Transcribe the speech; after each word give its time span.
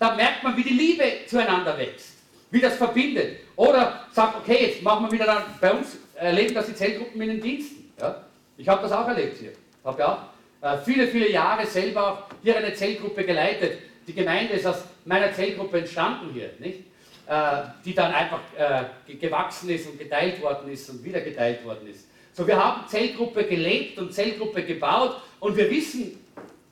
Da 0.00 0.14
merkt 0.14 0.42
man, 0.42 0.56
wie 0.56 0.62
die 0.62 0.70
Liebe 0.70 1.04
zueinander 1.26 1.76
wächst, 1.76 2.14
wie 2.50 2.58
das 2.58 2.76
verbindet. 2.76 3.40
Oder 3.54 4.06
sagt, 4.12 4.36
okay, 4.36 4.68
jetzt 4.68 4.82
machen 4.82 5.04
wir 5.04 5.12
wieder 5.12 5.26
dann, 5.26 5.42
bei 5.60 5.72
uns 5.72 5.98
erleben 6.14 6.54
das 6.54 6.66
die 6.66 6.74
Zellgruppen 6.74 7.20
in 7.20 7.28
den 7.28 7.40
Diensten. 7.42 7.92
Ja? 8.00 8.24
Ich 8.56 8.66
habe 8.66 8.80
das 8.80 8.92
auch 8.92 9.06
erlebt 9.06 9.36
hier. 9.36 9.50
Ich 9.50 9.84
habe 9.84 10.00
ja 10.00 10.30
auch 10.62 10.66
äh, 10.66 10.78
viele, 10.82 11.06
viele 11.06 11.30
Jahre 11.30 11.66
selber 11.66 12.12
auch 12.12 12.34
hier 12.42 12.56
eine 12.56 12.72
Zellgruppe 12.72 13.24
geleitet. 13.24 13.78
Die 14.06 14.14
Gemeinde 14.14 14.54
ist 14.54 14.64
aus 14.64 14.84
meiner 15.04 15.34
Zellgruppe 15.34 15.80
entstanden 15.80 16.32
hier, 16.32 16.50
nicht? 16.58 16.78
Äh, 17.26 17.62
die 17.84 17.94
dann 17.94 18.14
einfach 18.14 18.40
äh, 18.56 19.14
gewachsen 19.16 19.68
ist 19.68 19.86
und 19.86 19.98
geteilt 19.98 20.40
worden 20.40 20.72
ist 20.72 20.88
und 20.88 21.04
wieder 21.04 21.20
geteilt 21.20 21.62
worden 21.62 21.86
ist. 21.88 22.06
So, 22.32 22.46
wir 22.46 22.56
haben 22.56 22.88
Zellgruppe 22.88 23.44
gelebt 23.44 23.98
und 23.98 24.14
Zellgruppe 24.14 24.62
gebaut 24.64 25.20
und 25.40 25.58
wir 25.58 25.70
wissen, 25.70 26.24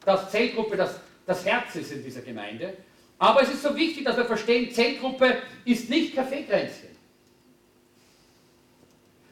dass 0.02 0.30
Zellgruppe 0.30 0.78
das, 0.78 0.98
das 1.26 1.44
Herz 1.44 1.76
ist 1.76 1.92
in 1.92 2.02
dieser 2.02 2.22
Gemeinde. 2.22 2.72
Aber 3.18 3.42
es 3.42 3.50
ist 3.50 3.62
so 3.62 3.74
wichtig, 3.74 4.04
dass 4.04 4.16
wir 4.16 4.24
verstehen, 4.24 4.72
Zellgruppe 4.72 5.38
ist 5.64 5.90
nicht 5.90 6.14
Kaffeekränzchen. 6.14 6.88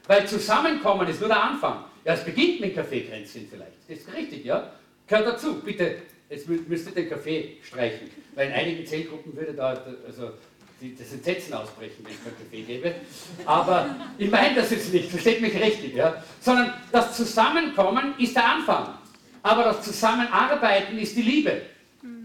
Weil 0.06 0.26
Zusammenkommen 0.26 1.08
ist 1.08 1.20
nur 1.20 1.28
der 1.28 1.42
Anfang. 1.42 1.84
Ja, 2.04 2.14
es 2.14 2.24
beginnt 2.24 2.60
mit 2.60 2.74
Kaffeekränzchen 2.74 3.48
vielleicht. 3.50 3.72
Das 3.88 3.98
ist 3.98 4.12
richtig, 4.12 4.44
ja? 4.44 4.72
Gehört 5.06 5.26
dazu. 5.26 5.60
Bitte, 5.60 6.02
jetzt 6.28 6.48
müsst 6.48 6.86
ihr 6.86 6.92
den 6.92 7.08
Kaffee 7.08 7.56
streichen. 7.62 8.10
Weil 8.34 8.48
in 8.48 8.52
einigen 8.52 8.86
Zellgruppen 8.86 9.36
würde 9.36 9.54
da, 9.54 9.84
also 10.06 10.32
das 10.80 11.12
Entsetzen 11.12 11.54
ausbrechen, 11.54 12.04
wenn 12.04 12.12
ich 12.12 12.22
keinen 12.22 12.36
Kaffee 12.36 12.62
gebe. 12.62 12.94
Aber 13.46 13.96
ich 14.18 14.30
meine 14.30 14.56
das 14.56 14.70
jetzt 14.70 14.92
nicht, 14.92 15.10
versteht 15.10 15.40
mich 15.40 15.54
richtig, 15.58 15.94
ja? 15.94 16.22
sondern 16.40 16.74
das 16.92 17.16
Zusammenkommen 17.16 18.14
ist 18.18 18.36
der 18.36 18.44
Anfang. 18.44 18.98
Aber 19.42 19.64
das 19.64 19.82
Zusammenarbeiten 19.82 20.98
ist 20.98 21.16
die 21.16 21.22
Liebe. 21.22 21.62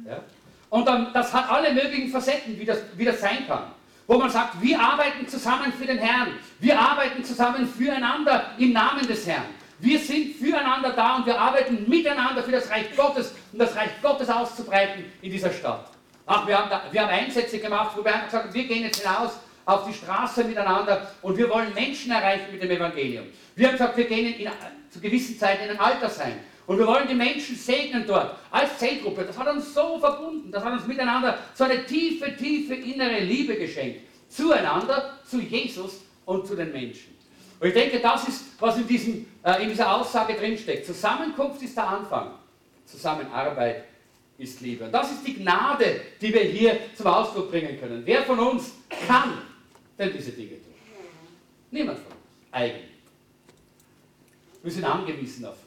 Ja? 0.05 0.23
Und 0.71 0.87
dann, 0.87 1.11
das 1.13 1.33
hat 1.33 1.49
alle 1.49 1.73
möglichen 1.73 2.09
Facetten, 2.09 2.57
wie 2.57 2.63
das, 2.63 2.79
wie 2.95 3.03
das 3.03 3.19
sein 3.19 3.45
kann. 3.45 3.63
Wo 4.07 4.17
man 4.17 4.29
sagt, 4.29 4.61
wir 4.61 4.79
arbeiten 4.79 5.27
zusammen 5.27 5.71
für 5.73 5.85
den 5.85 5.97
Herrn. 5.97 6.29
Wir 6.59 6.79
arbeiten 6.79 7.23
zusammen 7.25 7.67
füreinander 7.67 8.51
im 8.57 8.71
Namen 8.71 9.05
des 9.05 9.27
Herrn. 9.27 9.43
Wir 9.79 9.99
sind 9.99 10.37
füreinander 10.37 10.91
da 10.91 11.17
und 11.17 11.25
wir 11.25 11.37
arbeiten 11.37 11.89
miteinander 11.89 12.41
für 12.41 12.51
das 12.51 12.69
Reich 12.69 12.95
Gottes, 12.95 13.33
um 13.51 13.59
das 13.59 13.75
Reich 13.75 13.89
Gottes 14.01 14.29
auszubreiten 14.29 15.03
in 15.21 15.31
dieser 15.31 15.51
Stadt. 15.51 15.89
Ach, 16.25 16.47
wir 16.47 16.57
haben, 16.57 16.69
da, 16.69 16.83
wir 16.89 17.01
haben 17.01 17.09
Einsätze 17.09 17.59
gemacht, 17.59 17.91
wo 17.97 18.05
wir 18.05 18.13
einfach 18.13 18.27
gesagt 18.27 18.45
haben, 18.45 18.53
wir 18.53 18.63
gehen 18.63 18.83
jetzt 18.83 19.01
hinaus 19.01 19.31
auf 19.65 19.85
die 19.85 19.93
Straße 19.93 20.45
miteinander 20.45 21.11
und 21.21 21.37
wir 21.37 21.49
wollen 21.49 21.73
Menschen 21.73 22.13
erreichen 22.13 22.45
mit 22.49 22.63
dem 22.63 22.71
Evangelium. 22.71 23.25
Wir 23.55 23.67
haben 23.67 23.73
gesagt, 23.73 23.97
wir 23.97 24.05
gehen 24.05 24.35
in, 24.35 24.49
zu 24.89 25.01
gewissen 25.01 25.37
Zeiten 25.37 25.65
in 25.65 25.71
ein 25.71 25.79
Altersheim 25.79 26.35
und 26.67 26.77
wir 26.77 26.87
wollen 26.87 27.07
die 27.07 27.15
Menschen 27.15 27.55
segnen 27.55 28.05
dort 28.07 28.35
als 28.49 28.77
Zellgruppe. 28.77 29.25
Das 29.25 29.37
hat 29.37 29.47
uns 29.47 29.73
so 29.73 29.99
verbunden, 29.99 30.51
das 30.51 30.63
hat 30.63 30.73
uns 30.73 30.87
miteinander 30.87 31.37
so 31.53 31.63
eine 31.63 31.85
tiefe, 31.85 32.35
tiefe 32.35 32.75
innere 32.75 33.19
Liebe 33.19 33.55
geschenkt. 33.55 34.01
Zueinander, 34.29 35.19
zu 35.25 35.39
Jesus 35.39 36.01
und 36.25 36.47
zu 36.47 36.55
den 36.55 36.71
Menschen. 36.71 37.17
Und 37.59 37.67
ich 37.67 37.73
denke, 37.73 37.99
das 37.99 38.27
ist, 38.27 38.45
was 38.59 38.77
in, 38.77 38.87
diesem, 38.87 39.25
äh, 39.43 39.61
in 39.63 39.69
dieser 39.69 39.93
Aussage 39.95 40.33
drinsteckt. 40.33 40.85
Zusammenkunft 40.85 41.61
ist 41.61 41.75
der 41.75 41.87
Anfang, 41.87 42.31
Zusammenarbeit 42.85 43.85
ist 44.37 44.61
Liebe. 44.61 44.85
Und 44.85 44.91
das 44.91 45.11
ist 45.11 45.27
die 45.27 45.35
Gnade, 45.35 46.01
die 46.19 46.33
wir 46.33 46.41
hier 46.41 46.79
zum 46.95 47.07
Ausdruck 47.07 47.51
bringen 47.51 47.79
können. 47.79 48.01
Wer 48.05 48.23
von 48.23 48.39
uns 48.39 48.71
kann 49.07 49.37
denn 49.99 50.11
diese 50.13 50.31
Dinge 50.31 50.51
tun? 50.51 50.73
Niemand 51.69 51.99
von 51.99 52.07
uns, 52.07 52.21
eigentlich. 52.51 52.91
Wir 54.63 54.71
sind 54.71 54.85
angewiesen 54.85 55.45
auf 55.45 55.57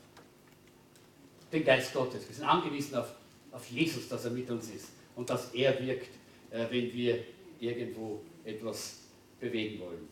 den 1.54 1.64
Geist 1.64 1.94
Gottes. 1.94 2.28
Wir 2.28 2.34
sind 2.34 2.44
angewiesen 2.44 2.96
auf, 2.96 3.14
auf 3.52 3.66
Jesus, 3.70 4.08
dass 4.08 4.24
er 4.24 4.32
mit 4.32 4.50
uns 4.50 4.68
ist 4.70 4.88
und 5.16 5.30
dass 5.30 5.54
er 5.54 5.78
wirkt, 5.80 6.10
äh, 6.50 6.64
wenn 6.70 6.92
wir 6.92 7.24
irgendwo 7.60 8.20
etwas 8.44 9.00
bewegen 9.40 9.80
wollen. 9.80 10.08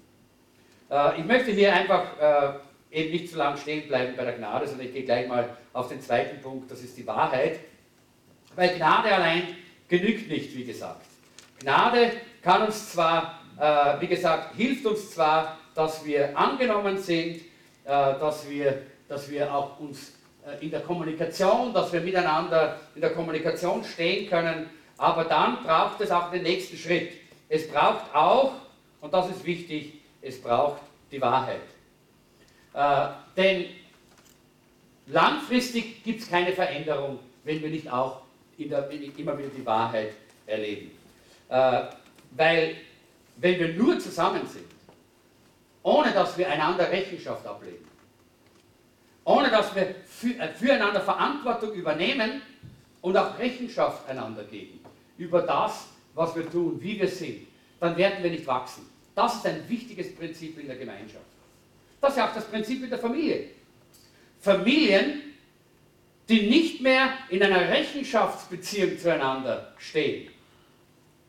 Äh, 0.91 1.21
ich 1.21 1.27
möchte 1.27 1.51
hier 1.51 1.73
einfach 1.75 2.19
äh, 2.91 2.99
eben 2.99 3.11
nicht 3.11 3.31
zu 3.31 3.37
lange 3.37 3.59
stehen 3.59 3.89
bleiben 3.89 4.15
bei 4.17 4.25
der 4.25 4.35
Gnade, 4.35 4.67
sondern 4.67 4.87
ich 4.87 4.93
gehe 4.93 5.05
gleich 5.05 5.29
mal 5.29 5.57
auf 5.73 5.89
den 5.89 6.01
zweiten 6.01 6.41
Punkt, 6.41 6.71
das 6.71 6.83
ist 6.83 6.97
die 6.97 7.07
Wahrheit. 7.07 7.59
Weil 8.55 8.77
Gnade 8.77 9.13
allein 9.13 9.57
genügt 9.89 10.29
nicht, 10.29 10.55
wie 10.55 10.65
gesagt. 10.65 11.07
Gnade 11.61 12.13
kann 12.43 12.63
uns 12.63 12.93
zwar, 12.93 13.41
äh, 13.59 14.01
wie 14.01 14.07
gesagt, 14.07 14.55
hilft 14.57 14.87
uns 14.87 15.11
zwar, 15.11 15.59
dass 15.75 16.05
wir 16.05 16.37
angenommen 16.39 16.99
sind, 16.99 17.37
äh, 17.37 17.41
dass, 17.85 18.49
wir, 18.49 18.83
dass 19.09 19.31
wir 19.31 19.53
auch 19.53 19.81
uns 19.81 20.13
in 20.61 20.71
der 20.71 20.81
Kommunikation, 20.81 21.73
dass 21.73 21.93
wir 21.93 22.01
miteinander 22.01 22.81
in 22.95 23.01
der 23.01 23.11
Kommunikation 23.11 23.85
stehen 23.85 24.29
können, 24.29 24.69
aber 24.99 25.25
dann 25.25 25.63
braucht 25.63 26.01
es 26.01 26.11
auch 26.11 26.31
den 26.31 26.43
nächsten 26.43 26.77
Schritt. 26.77 27.13
Es 27.49 27.69
braucht 27.69 28.15
auch, 28.15 28.53
und 29.01 29.13
das 29.13 29.31
ist 29.31 29.45
wichtig, 29.45 29.95
es 30.21 30.41
braucht 30.41 30.81
die 31.11 31.21
Wahrheit. 31.21 31.61
Äh, 32.75 33.09
denn 33.37 33.67
langfristig 35.07 36.03
gibt 36.03 36.23
es 36.23 36.31
keine 36.31 36.53
Veränderung, 36.53 37.19
wenn 37.45 37.63
wir 37.63 37.69
nicht 37.69 37.91
auch 37.91 38.23
der, 38.59 38.91
immer 38.91 39.37
wieder 39.39 39.49
die 39.49 39.67
Wahrheit 39.67 40.13
erleben. 40.47 40.93
Äh, 41.49 41.83
weil 42.33 42.77
wenn 43.37 43.59
wir 43.59 43.69
nur 43.75 43.99
zusammen 43.99 44.47
sind, 44.47 44.71
ohne 45.83 46.13
dass 46.13 46.39
wir 46.39 46.49
einander 46.49 46.91
Rechenschaft 46.91 47.47
ablegen, 47.47 47.85
ohne 49.25 49.51
dass 49.51 49.75
wir 49.75 49.83
äh, 49.83 50.49
füreinander 50.55 51.01
Verantwortung 51.01 51.73
übernehmen 51.73 52.43
und 53.01 53.17
auch 53.17 53.39
Rechenschaft 53.39 54.09
einander 54.09 54.45
geben 54.45 54.81
über 55.19 55.43
das, 55.43 55.87
was 56.15 56.35
wir 56.35 56.51
tun, 56.51 56.79
wie 56.81 56.99
wir 56.99 57.09
sind, 57.09 57.47
dann 57.81 57.97
werden 57.97 58.23
wir 58.23 58.31
nicht 58.31 58.47
wachsen. 58.47 58.87
Das 59.15 59.37
ist 59.37 59.47
ein 59.47 59.69
wichtiges 59.69 60.15
Prinzip 60.15 60.59
in 60.59 60.67
der 60.67 60.77
Gemeinschaft. 60.77 61.25
Das 62.01 62.11
ist 62.11 62.17
ja 62.17 62.29
auch 62.29 62.35
das 62.35 62.47
Prinzip 62.47 62.83
in 62.83 62.91
der 62.91 62.99
Familie. 62.99 63.51
Familien 64.41 65.33
die 66.29 66.49
nicht 66.49 66.81
mehr 66.81 67.13
in 67.29 67.43
einer 67.43 67.69
Rechenschaftsbeziehung 67.69 68.99
zueinander 68.99 69.75
stehen, 69.79 70.31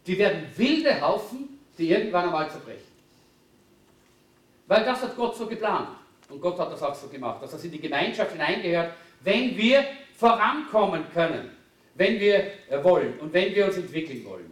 die 0.05 0.17
werden 0.17 0.45
wilde 0.55 1.01
Haufen, 1.01 1.59
die 1.77 1.89
irgendwann 1.89 2.25
einmal 2.25 2.49
zerbrechen. 2.49 2.81
Weil 4.67 4.85
das 4.85 5.01
hat 5.01 5.15
Gott 5.15 5.35
so 5.35 5.47
geplant. 5.47 5.89
Und 6.29 6.41
Gott 6.41 6.57
hat 6.59 6.71
das 6.71 6.81
auch 6.81 6.95
so 6.95 7.07
gemacht, 7.07 7.41
dass 7.41 7.51
das 7.51 7.63
in 7.63 7.71
die 7.71 7.81
Gemeinschaft 7.81 8.31
hineingehört, 8.31 8.93
wenn 9.23 9.55
wir 9.57 9.85
vorankommen 10.17 11.03
können, 11.13 11.51
wenn 11.95 12.19
wir 12.19 12.35
äh, 12.69 12.83
wollen 12.83 13.19
und 13.19 13.33
wenn 13.33 13.53
wir 13.53 13.65
uns 13.65 13.77
entwickeln 13.77 14.23
wollen. 14.25 14.51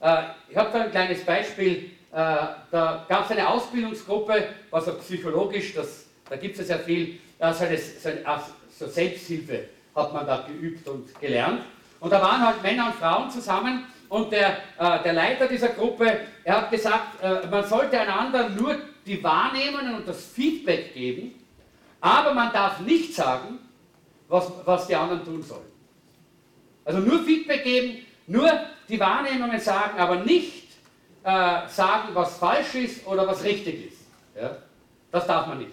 Äh, 0.00 0.22
ich 0.48 0.56
habe 0.56 0.70
da 0.72 0.84
ein 0.84 0.90
kleines 0.90 1.24
Beispiel. 1.24 1.90
Äh, 2.12 2.16
da 2.70 3.06
gab 3.08 3.24
es 3.24 3.30
eine 3.30 3.48
Ausbildungsgruppe, 3.48 4.48
was 4.70 4.88
also 4.88 4.98
psychologisch, 4.98 5.74
das, 5.74 6.06
da 6.28 6.36
gibt 6.36 6.58
es 6.58 6.68
ja 6.68 6.76
sehr 6.76 6.84
viel, 6.84 7.18
so 7.38 7.44
eine, 7.44 7.78
so 7.78 8.08
eine 8.08 8.42
so 8.70 8.86
Selbsthilfe 8.86 9.64
hat 9.94 10.12
man 10.12 10.26
da 10.26 10.46
geübt 10.46 10.86
und 10.88 11.18
gelernt. 11.20 11.62
Und 12.00 12.10
da 12.12 12.20
waren 12.20 12.44
halt 12.44 12.62
Männer 12.62 12.86
und 12.86 12.94
Frauen 12.94 13.30
zusammen 13.30 13.86
und 14.08 14.32
der, 14.32 14.58
der 14.78 15.12
Leiter 15.12 15.46
dieser 15.46 15.68
Gruppe, 15.68 16.20
er 16.44 16.56
hat 16.56 16.70
gesagt, 16.70 17.22
man 17.50 17.64
sollte 17.64 18.00
einander 18.00 18.48
nur 18.48 18.76
die 19.10 19.24
Wahrnehmungen 19.24 19.96
und 19.96 20.06
das 20.06 20.24
Feedback 20.24 20.94
geben, 20.94 21.34
aber 22.00 22.32
man 22.32 22.52
darf 22.52 22.78
nicht 22.78 23.12
sagen, 23.12 23.58
was, 24.28 24.52
was 24.64 24.86
die 24.86 24.94
anderen 24.94 25.24
tun 25.24 25.42
sollen. 25.42 25.66
Also 26.84 27.00
nur 27.00 27.24
Feedback 27.24 27.64
geben, 27.64 28.06
nur 28.28 28.48
die 28.88 29.00
Wahrnehmungen 29.00 29.58
sagen, 29.58 29.98
aber 29.98 30.22
nicht 30.22 30.68
äh, 31.24 31.66
sagen, 31.66 32.10
was 32.14 32.38
falsch 32.38 32.76
ist 32.76 33.04
oder 33.04 33.26
was 33.26 33.42
richtig 33.42 33.88
ist. 33.88 33.98
Ja? 34.40 34.58
Das 35.10 35.26
darf 35.26 35.48
man 35.48 35.58
nicht. 35.58 35.72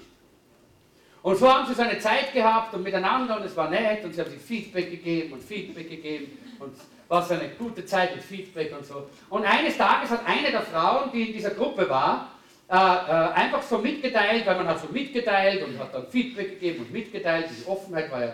Und 1.22 1.38
so 1.38 1.54
haben 1.54 1.68
sie 1.68 1.76
so 1.76 1.84
eine 1.84 2.00
Zeit 2.00 2.34
gehabt 2.34 2.74
und 2.74 2.82
miteinander 2.82 3.38
und 3.38 3.46
es 3.46 3.56
war 3.56 3.70
nett 3.70 4.04
und 4.04 4.16
sie 4.16 4.22
haben 4.22 4.32
sich 4.32 4.42
Feedback 4.42 4.90
gegeben 4.90 5.34
und 5.34 5.44
Feedback 5.44 5.92
gegeben 5.92 6.40
und 6.58 6.74
war 7.08 7.22
so 7.22 7.36
eine 7.36 7.50
gute 7.50 7.86
Zeit 7.86 8.16
mit 8.16 8.24
Feedback 8.24 8.74
und 8.76 8.84
so. 8.84 9.08
Und 9.30 9.46
eines 9.46 9.78
Tages 9.78 10.10
hat 10.10 10.26
eine 10.26 10.50
der 10.50 10.64
Frauen, 10.64 11.12
die 11.14 11.28
in 11.28 11.34
dieser 11.34 11.52
Gruppe 11.52 11.88
war, 11.88 12.32
äh, 12.70 12.76
äh, 12.76 13.34
einfach 13.34 13.62
so 13.64 13.78
mitgeteilt, 13.78 14.46
weil 14.46 14.58
man 14.58 14.68
hat 14.68 14.82
so 14.82 14.88
mitgeteilt 14.92 15.66
und 15.66 15.80
hat 15.80 15.94
dann 15.94 16.06
Feedback 16.08 16.60
gegeben 16.60 16.80
und 16.80 16.92
mitgeteilt, 16.92 17.46
diese 17.50 17.66
Offenheit 17.70 18.12
war 18.12 18.22
ja 18.22 18.34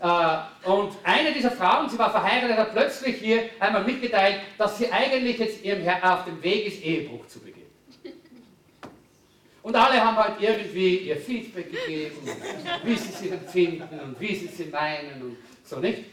da. 0.00 0.48
Äh, 0.64 0.70
und 0.70 0.92
eine 1.04 1.32
dieser 1.32 1.50
Frauen, 1.50 1.88
sie 1.88 1.98
war 1.98 2.10
verheiratet, 2.10 2.56
hat 2.56 2.72
plötzlich 2.72 3.16
hier 3.16 3.50
einmal 3.60 3.84
mitgeteilt, 3.84 4.40
dass 4.56 4.78
sie 4.78 4.90
eigentlich 4.90 5.38
jetzt 5.38 5.62
ihrem 5.62 5.82
Herr 5.82 6.14
auf 6.14 6.24
dem 6.24 6.42
Weg 6.42 6.66
ist, 6.66 6.82
Ehebruch 6.82 7.26
zu 7.26 7.40
begehen. 7.40 7.66
Und 9.62 9.74
alle 9.74 10.02
haben 10.02 10.16
halt 10.16 10.40
irgendwie 10.40 10.96
ihr 10.98 11.16
Feedback 11.16 11.70
gegeben, 11.72 12.16
wie 12.84 12.94
sie 12.94 13.12
sich 13.12 13.32
empfinden 13.32 14.00
und 14.00 14.18
wie 14.18 14.34
sie 14.34 14.46
sie 14.46 14.66
meinen 14.66 15.20
und 15.20 15.36
so 15.64 15.78
nicht. 15.80 16.04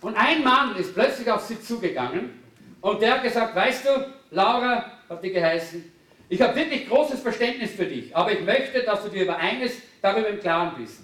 Und 0.00 0.16
ein 0.16 0.42
Mann 0.42 0.76
ist 0.76 0.94
plötzlich 0.94 1.30
auf 1.30 1.42
sie 1.42 1.60
zugegangen 1.62 2.42
und 2.80 3.00
der 3.00 3.14
hat 3.14 3.22
gesagt, 3.22 3.54
weißt 3.54 3.86
du, 3.86 4.12
Laura, 4.32 4.92
hat 5.08 5.24
die 5.24 5.30
geheißen, 5.30 5.92
ich 6.28 6.40
habe 6.42 6.54
wirklich 6.56 6.88
großes 6.88 7.20
Verständnis 7.20 7.72
für 7.72 7.86
dich, 7.86 8.14
aber 8.14 8.32
ich 8.32 8.40
möchte, 8.40 8.82
dass 8.82 9.02
du 9.02 9.08
dir 9.08 9.22
über 9.22 9.36
eines 9.36 9.72
darüber 10.02 10.28
im 10.28 10.40
Klaren 10.40 10.76
bist. 10.76 11.00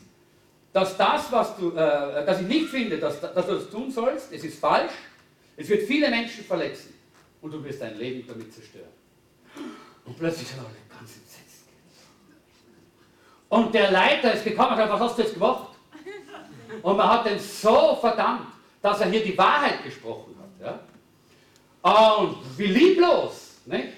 Dass 0.72 0.96
das, 0.96 1.30
was 1.30 1.56
du, 1.56 1.70
äh, 1.70 2.26
dass 2.26 2.40
ich 2.40 2.46
nicht 2.46 2.68
finde, 2.68 2.98
dass, 2.98 3.20
dass 3.20 3.46
du 3.46 3.54
das 3.54 3.70
tun 3.70 3.90
sollst, 3.90 4.32
es 4.32 4.44
ist 4.44 4.58
falsch, 4.58 4.92
Es 5.56 5.68
wird 5.68 5.82
viele 5.86 6.10
Menschen 6.10 6.44
verletzen 6.44 6.94
und 7.40 7.52
du 7.52 7.62
wirst 7.62 7.80
dein 7.80 7.96
Leben 7.96 8.26
damit 8.26 8.52
zerstören. 8.52 8.88
Und 10.04 10.18
plötzlich 10.18 10.48
sind 10.48 10.58
alle 10.58 10.68
ganz 10.88 11.16
entsetzt. 11.16 11.66
Und 13.48 13.74
der 13.74 13.90
Leiter 13.90 14.32
ist 14.34 14.44
gekommen 14.44 14.70
und 14.70 14.76
hat 14.76 14.84
gesagt, 14.84 15.00
was 15.00 15.10
hast 15.10 15.18
du 15.18 15.22
jetzt 15.22 15.34
gemacht? 15.34 15.68
Und 16.82 16.96
man 16.96 17.08
hat 17.08 17.30
ihn 17.30 17.38
so 17.38 17.96
verdammt, 18.00 18.48
dass 18.82 19.00
er 19.00 19.08
hier 19.08 19.24
die 19.24 19.38
Wahrheit 19.38 19.84
gesprochen 19.84 20.34
hat. 20.40 20.80
Ja? 21.82 22.10
Und 22.18 22.38
wie 22.58 22.66
lieblos, 22.66 23.60
nicht? 23.64 23.88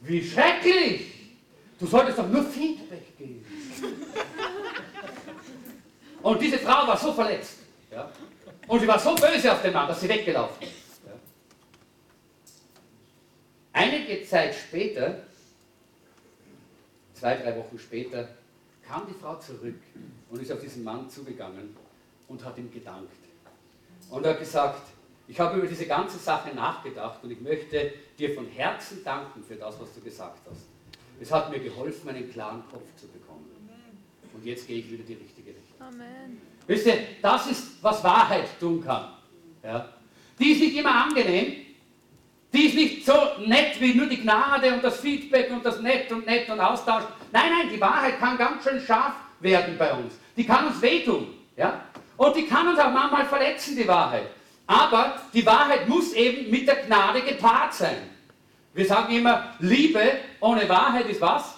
Wie 0.00 0.24
schrecklich. 0.24 1.06
Du 1.78 1.86
solltest 1.86 2.18
doch 2.18 2.28
nur 2.28 2.44
Feedback 2.44 3.16
geben. 3.16 3.44
Und 6.22 6.42
diese 6.42 6.58
Frau 6.58 6.86
war 6.86 6.96
so 6.96 7.12
verletzt. 7.12 7.58
Ja? 7.90 8.10
Und 8.66 8.80
sie 8.80 8.86
war 8.86 8.98
so 8.98 9.14
böse 9.14 9.50
auf 9.50 9.62
den 9.62 9.72
Mann, 9.72 9.88
dass 9.88 10.00
sie 10.00 10.08
weggelaufen 10.08 10.62
ist. 10.62 11.00
Ja? 11.06 11.12
Einige 13.72 14.22
Zeit 14.24 14.54
später, 14.54 15.22
zwei, 17.14 17.36
drei 17.36 17.56
Wochen 17.56 17.78
später, 17.78 18.28
kam 18.86 19.06
die 19.06 19.18
Frau 19.18 19.36
zurück 19.36 19.80
und 20.30 20.42
ist 20.42 20.52
auf 20.52 20.60
diesen 20.60 20.84
Mann 20.84 21.08
zugegangen 21.08 21.76
und 22.28 22.44
hat 22.44 22.58
ihm 22.58 22.70
gedankt. 22.70 23.10
Und 24.10 24.24
er 24.24 24.32
hat 24.32 24.40
gesagt, 24.40 24.82
ich 25.30 25.38
habe 25.38 25.58
über 25.58 25.68
diese 25.68 25.86
ganze 25.86 26.18
Sache 26.18 26.52
nachgedacht 26.52 27.22
und 27.22 27.30
ich 27.30 27.40
möchte 27.40 27.92
dir 28.18 28.34
von 28.34 28.46
Herzen 28.46 29.04
danken 29.04 29.44
für 29.44 29.54
das, 29.54 29.78
was 29.80 29.94
du 29.94 30.00
gesagt 30.00 30.40
hast. 30.50 30.66
Es 31.20 31.30
hat 31.30 31.50
mir 31.50 31.60
geholfen, 31.60 32.08
einen 32.08 32.28
klaren 32.32 32.64
Kopf 32.68 32.96
zu 32.96 33.06
bekommen. 33.06 33.46
Und 34.34 34.44
jetzt 34.44 34.66
gehe 34.66 34.78
ich 34.78 34.90
wieder 34.90 35.04
die 35.04 35.14
richtige 35.14 35.50
Richtung. 35.50 35.86
Amen. 35.86 36.40
Wisst 36.66 36.86
ihr, 36.86 36.98
das 37.22 37.48
ist, 37.48 37.82
was 37.82 38.02
Wahrheit 38.02 38.58
tun 38.58 38.82
kann. 38.82 39.12
Ja? 39.62 39.92
Die 40.36 40.50
ist 40.50 40.60
nicht 40.62 40.76
immer 40.76 41.04
angenehm, 41.04 41.66
die 42.52 42.66
ist 42.66 42.74
nicht 42.74 43.06
so 43.06 43.14
nett 43.46 43.80
wie 43.80 43.94
nur 43.94 44.06
die 44.06 44.20
Gnade 44.20 44.74
und 44.74 44.82
das 44.82 44.98
Feedback 44.98 45.48
und 45.52 45.64
das 45.64 45.80
Nett 45.80 46.10
und 46.10 46.26
Nett 46.26 46.50
und 46.50 46.58
Austausch. 46.58 47.04
Nein, 47.30 47.52
nein, 47.56 47.68
die 47.72 47.80
Wahrheit 47.80 48.18
kann 48.18 48.36
ganz 48.36 48.64
schön 48.64 48.80
scharf 48.80 49.14
werden 49.38 49.78
bei 49.78 49.92
uns. 49.92 50.14
Die 50.36 50.44
kann 50.44 50.66
uns 50.66 50.82
wehtun. 50.82 51.28
Ja? 51.56 51.84
Und 52.16 52.34
die 52.34 52.46
kann 52.46 52.66
uns 52.66 52.80
auch 52.80 52.90
manchmal 52.90 53.26
verletzen, 53.26 53.76
die 53.76 53.86
Wahrheit. 53.86 54.26
Aber 54.70 55.20
die 55.34 55.44
Wahrheit 55.44 55.88
muss 55.88 56.12
eben 56.12 56.48
mit 56.48 56.68
der 56.68 56.76
Gnade 56.76 57.22
gepaart 57.22 57.74
sein. 57.74 58.08
Wir 58.72 58.86
sagen 58.86 59.12
immer, 59.12 59.56
Liebe 59.58 60.20
ohne 60.38 60.68
Wahrheit 60.68 61.08
ist 61.08 61.20
was? 61.20 61.56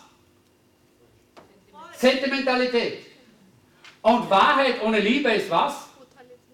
Sentimentalität. 1.93 3.05
Und 4.01 4.31
Wahrheit 4.31 4.83
ohne 4.83 4.99
Liebe 4.99 5.31
ist 5.31 5.51
was? 5.51 5.91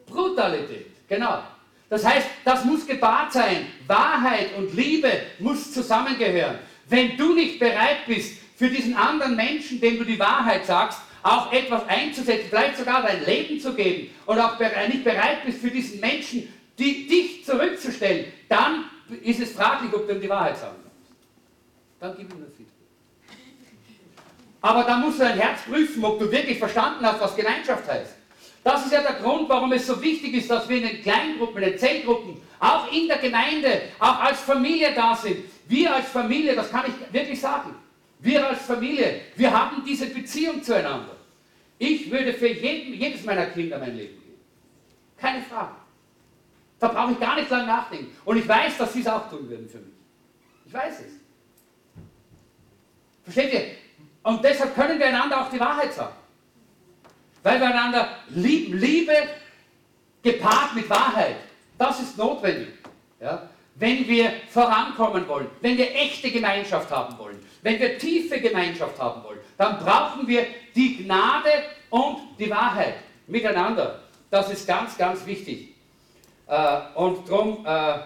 Brutalität. 0.05 1.07
Genau. 1.07 1.45
Das 1.89 2.05
heißt, 2.05 2.27
das 2.45 2.65
muss 2.65 2.85
gepaart 2.85 3.33
sein. 3.33 3.69
Wahrheit 3.87 4.57
und 4.57 4.75
Liebe 4.75 5.13
muss 5.39 5.73
zusammengehören. 5.73 6.59
Wenn 6.89 7.17
du 7.17 7.35
nicht 7.35 7.61
bereit 7.61 8.05
bist, 8.05 8.37
für 8.57 8.69
diesen 8.69 8.97
anderen 8.97 9.37
Menschen, 9.37 9.81
dem 9.81 9.97
du 9.97 10.05
die 10.05 10.19
Wahrheit 10.19 10.67
sagst, 10.67 10.99
auch 11.23 11.53
etwas 11.53 11.87
einzusetzen, 11.88 12.47
vielleicht 12.49 12.76
sogar 12.76 13.03
dein 13.03 13.25
Leben 13.25 13.61
zu 13.61 13.75
geben 13.75 14.11
und 14.26 14.38
auch 14.38 14.59
nicht 14.59 15.05
bereit 15.05 15.44
bist 15.44 15.59
für 15.59 15.70
diesen 15.70 16.00
Menschen, 16.00 16.53
die, 16.79 17.06
dich 17.06 17.44
zurückzustellen, 17.44 18.32
dann 18.49 18.85
ist 19.23 19.41
es 19.41 19.53
fraglich, 19.53 19.93
ob 19.93 20.06
du 20.06 20.15
ihm 20.15 20.20
die 20.20 20.29
Wahrheit 20.29 20.56
sagen 20.56 20.76
kannst. 20.82 21.12
Dann 22.00 22.15
gib 22.17 22.32
ihm 22.32 22.44
das 22.44 22.55
Feedback. 22.56 22.75
Aber 24.61 24.85
dann 24.85 25.00
musst 25.00 25.19
du 25.19 25.25
dein 25.25 25.38
Herz 25.38 25.62
prüfen, 25.62 26.05
ob 26.05 26.19
du 26.19 26.31
wirklich 26.31 26.59
verstanden 26.59 27.05
hast, 27.05 27.21
was 27.21 27.37
Gemeinschaft 27.37 27.88
heißt. 27.88 28.14
Das 28.64 28.85
ist 28.85 28.93
ja 28.93 29.03
der 29.03 29.14
Grund, 29.14 29.49
warum 29.49 29.73
es 29.73 29.87
so 29.87 30.00
wichtig 30.03 30.35
ist, 30.35 30.50
dass 30.50 30.69
wir 30.69 30.79
in 30.79 30.82
den 30.82 31.03
Kleingruppen, 31.03 31.62
in 31.62 31.71
den 31.71 31.79
Zellgruppen, 31.79 32.41
auch 32.59 32.93
in 32.93 33.06
der 33.06 33.19
Gemeinde, 33.19 33.82
auch 33.99 34.21
als 34.21 34.41
Familie 34.41 34.93
da 34.94 35.14
sind. 35.14 35.44
Wir 35.69 35.94
als 35.94 36.09
Familie, 36.09 36.55
das 36.55 36.71
kann 36.71 36.85
ich 36.87 37.12
wirklich 37.12 37.41
sagen, 37.41 37.75
wir 38.20 38.49
als 38.49 38.62
Familie, 38.62 39.20
wir 39.37 39.53
haben 39.53 39.85
diese 39.85 40.06
Beziehung 40.06 40.62
zueinander. 40.62 41.17
Ich 41.79 42.11
würde 42.11 42.32
für 42.32 42.49
jeden, 42.49 42.94
jedes 42.94 43.25
meiner 43.25 43.47
Kinder 43.47 43.79
mein 43.79 43.97
Leben 43.97 44.20
geben. 44.20 44.41
Keine 45.17 45.43
Frage. 45.43 45.75
Da 46.81 46.88
brauche 46.88 47.12
ich 47.12 47.20
gar 47.20 47.37
nicht 47.37 47.50
lange 47.50 47.67
nachdenken. 47.67 48.17
Und 48.25 48.37
ich 48.37 48.49
weiß, 48.49 48.79
dass 48.79 48.93
sie 48.93 49.00
es 49.00 49.06
auch 49.06 49.29
tun 49.31 49.49
würden 49.49 49.69
für 49.69 49.79
mich. 49.79 49.94
Ich 50.67 50.73
weiß 50.73 51.00
es. 51.00 51.12
Versteht 53.23 53.53
ihr? 53.53 53.65
Und 54.23 54.43
deshalb 54.44 54.75
können 54.75 54.99
wir 54.99 55.06
einander 55.06 55.41
auch 55.41 55.50
die 55.50 55.61
Wahrheit 55.61 55.93
sagen. 55.93 56.14
Weil 57.43 57.61
wir 57.61 57.69
einander 57.69 58.19
lieben. 58.31 58.79
Liebe 58.79 59.14
gepaart 60.23 60.75
mit 60.75 60.88
Wahrheit. 60.91 61.37
Das 61.76 62.00
ist 62.00 62.17
notwendig. 62.17 62.69
Ja? 63.21 63.49
Wenn 63.79 64.09
wir 64.09 64.33
vorankommen 64.51 65.29
wollen, 65.29 65.47
wenn 65.61 65.79
wir 65.79 65.95
echte 65.95 66.31
Gemeinschaft 66.31 66.91
haben 66.91 67.17
wollen, 67.17 67.39
wenn 67.63 67.79
wir 67.79 67.97
tiefe 67.97 68.41
Gemeinschaft 68.41 68.99
haben 68.99 69.23
wollen, 69.23 69.39
dann 69.57 69.79
brauchen 69.79 70.27
wir 70.27 70.47
die 70.75 71.05
Gnade 71.05 71.51
und 71.91 72.19
die 72.39 72.51
Wahrheit 72.51 72.95
miteinander. 73.29 74.03
Das 74.31 74.51
ist 74.51 74.67
ganz, 74.67 74.99
ganz 74.99 75.25
wichtig. 75.27 75.75
Äh, 76.49 76.79
und 76.95 77.29
darum, 77.29 77.65
äh, 77.65 77.99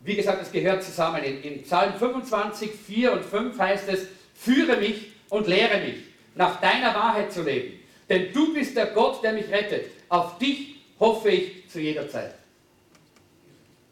wie 0.00 0.16
gesagt, 0.16 0.40
es 0.42 0.50
gehört 0.50 0.82
zusammen. 0.82 1.22
In, 1.22 1.62
Psalm 1.64 1.94
25, 1.94 2.70
4 2.70 3.12
und 3.12 3.24
5 3.24 3.58
heißt 3.58 3.88
es, 3.88 4.06
führe 4.34 4.76
mich 4.76 5.12
und 5.28 5.46
lehre 5.46 5.80
mich, 5.80 5.96
nach 6.34 6.60
deiner 6.60 6.94
Wahrheit 6.94 7.30
zu 7.32 7.42
leben. 7.42 7.78
Denn 8.08 8.32
du 8.32 8.54
bist 8.54 8.76
der 8.76 8.86
Gott, 8.86 9.22
der 9.22 9.32
mich 9.32 9.50
rettet. 9.50 9.90
Auf 10.08 10.38
dich 10.38 10.76
hoffe 10.98 11.28
ich 11.28 11.68
zu 11.68 11.78
jeder 11.80 12.08
Zeit. 12.08 12.34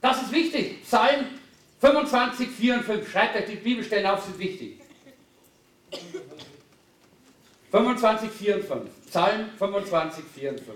Das 0.06 0.22
ist 0.22 0.30
wichtig. 0.30 0.84
Psalm 0.84 1.26
25, 1.80 2.48
4 2.48 2.74
und 2.74 2.84
5. 2.84 3.10
Schreibt 3.10 3.36
euch 3.38 3.46
die 3.46 3.56
Bibelstellen 3.56 4.06
auf, 4.06 4.24
sind 4.24 4.38
wichtig. 4.38 4.80
25, 7.72 8.30
4 8.30 8.54
und 8.54 8.64
5. 8.64 8.90
Psalm 9.08 9.50
25, 9.58 10.24
4 10.32 10.50
und 10.50 10.60
5. 10.60 10.70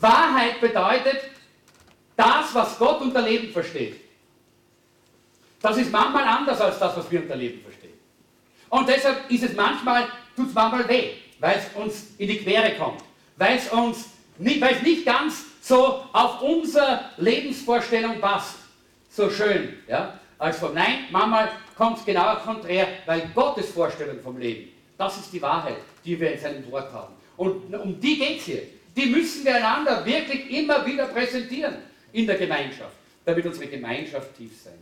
Wahrheit 0.00 0.60
bedeutet 0.60 1.30
das, 2.16 2.52
was 2.52 2.76
Gott 2.76 3.02
unter 3.02 3.22
Leben 3.22 3.52
versteht. 3.52 4.00
Das 5.62 5.76
ist 5.76 5.92
manchmal 5.92 6.24
anders 6.24 6.60
als 6.60 6.80
das, 6.80 6.96
was 6.96 7.08
wir 7.08 7.22
unter 7.22 7.36
Leben 7.36 7.62
verstehen. 7.62 7.94
Und 8.68 8.88
deshalb 8.88 9.30
ist 9.30 9.44
es 9.44 9.54
manchmal, 9.54 10.08
tut 10.34 10.48
es 10.48 10.54
manchmal 10.54 10.88
weh, 10.88 11.12
weil 11.38 11.58
es 11.58 11.80
uns 11.80 12.08
in 12.18 12.26
die 12.26 12.38
Quere 12.38 12.74
kommt, 12.74 13.04
weil 13.36 13.58
es 13.58 13.68
uns 13.68 14.06
nicht, 14.38 14.60
weil 14.60 14.74
es 14.74 14.82
nicht 14.82 15.06
ganz 15.06 15.45
so 15.66 16.04
auf 16.12 16.42
unsere 16.42 17.10
Lebensvorstellung 17.16 18.20
passt. 18.20 18.56
So 19.10 19.28
schön, 19.30 19.74
ja, 19.88 20.20
als 20.38 20.58
vom 20.58 20.74
Nein, 20.74 21.06
manchmal 21.10 21.50
kommt 21.76 21.98
es 21.98 22.04
genau 22.04 22.36
konträr, 22.36 22.86
weil 23.04 23.28
Gottes 23.34 23.70
Vorstellung 23.70 24.20
vom 24.20 24.38
Leben, 24.38 24.70
das 24.96 25.18
ist 25.18 25.32
die 25.32 25.42
Wahrheit, 25.42 25.78
die 26.04 26.20
wir 26.20 26.32
in 26.32 26.38
seinem 26.38 26.70
Wort 26.70 26.92
haben. 26.92 27.14
Und 27.36 27.74
um 27.74 28.00
die 28.00 28.16
geht 28.16 28.38
es 28.38 28.44
hier. 28.44 28.62
Die 28.94 29.06
müssen 29.06 29.44
wir 29.44 29.56
einander 29.56 30.06
wirklich 30.06 30.50
immer 30.50 30.86
wieder 30.86 31.06
präsentieren 31.06 31.76
in 32.12 32.26
der 32.26 32.36
Gemeinschaft, 32.36 32.94
damit 33.24 33.44
unsere 33.44 33.66
Gemeinschaft 33.66 34.36
tief 34.36 34.52
sein 34.62 34.72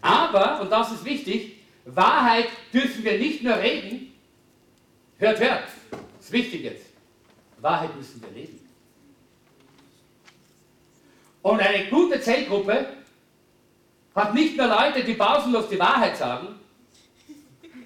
kann. 0.00 0.34
Aber, 0.34 0.62
und 0.62 0.72
das 0.72 0.90
ist 0.90 1.04
wichtig, 1.04 1.56
Wahrheit 1.84 2.46
dürfen 2.72 3.04
wir 3.04 3.18
nicht 3.18 3.42
nur 3.42 3.56
reden, 3.56 4.12
hört, 5.18 5.38
hört, 5.38 5.64
das 5.90 6.26
ist 6.26 6.32
wichtig 6.32 6.64
jetzt, 6.64 6.86
Wahrheit 7.60 7.94
müssen 7.94 8.22
wir 8.22 8.30
leben. 8.30 8.59
Und 11.42 11.60
eine 11.60 11.86
gute 11.86 12.20
Zellgruppe 12.20 12.86
hat 14.14 14.34
nicht 14.34 14.56
nur 14.56 14.66
Leute, 14.66 15.04
die 15.04 15.14
pausenlos 15.14 15.68
die 15.68 15.78
Wahrheit 15.78 16.16
sagen 16.16 16.48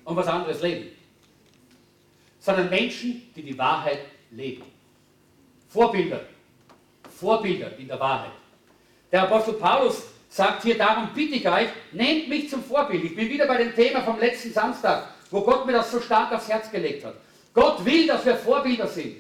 und 0.05 0.17
was 0.17 0.27
anderes 0.27 0.61
leben, 0.61 0.89
sondern 2.41 2.69
Menschen, 2.69 3.31
die 3.35 3.43
die 3.43 3.57
Wahrheit 3.57 4.01
leben. 4.31 4.65
Vorbilder. 5.69 6.21
Vorbilder 7.09 7.77
in 7.79 7.89
der 7.89 8.01
Wahrheit. 8.01 8.33
Der 9.13 9.23
Apostel 9.23 9.55
Paulus 9.55 10.03
sagt 10.29 10.65
hier, 10.65 10.77
darum 10.77 11.11
bitte 11.15 11.37
ich 11.37 11.49
euch, 11.49 11.69
nehmt 11.93 12.29
mich 12.29 12.51
zum 12.51 12.63
Vorbild. 12.63 13.05
Ich 13.05 13.15
bin 13.15 13.29
wieder 13.29 13.47
bei 13.47 13.59
dem 13.59 13.75
Thema 13.75 14.03
vom 14.03 14.19
letzten 14.19 14.53
Samstag, 14.53 15.09
wo 15.31 15.43
Gott 15.43 15.65
mir 15.65 15.73
das 15.73 15.93
so 15.93 16.01
stark 16.01 16.33
aufs 16.33 16.49
Herz 16.49 16.71
gelegt 16.71 17.05
hat. 17.05 17.15
Gott 17.53 17.85
will, 17.85 18.07
dass 18.07 18.27
wir 18.27 18.35
Vorbilder 18.35 18.89
sind. 18.89 19.17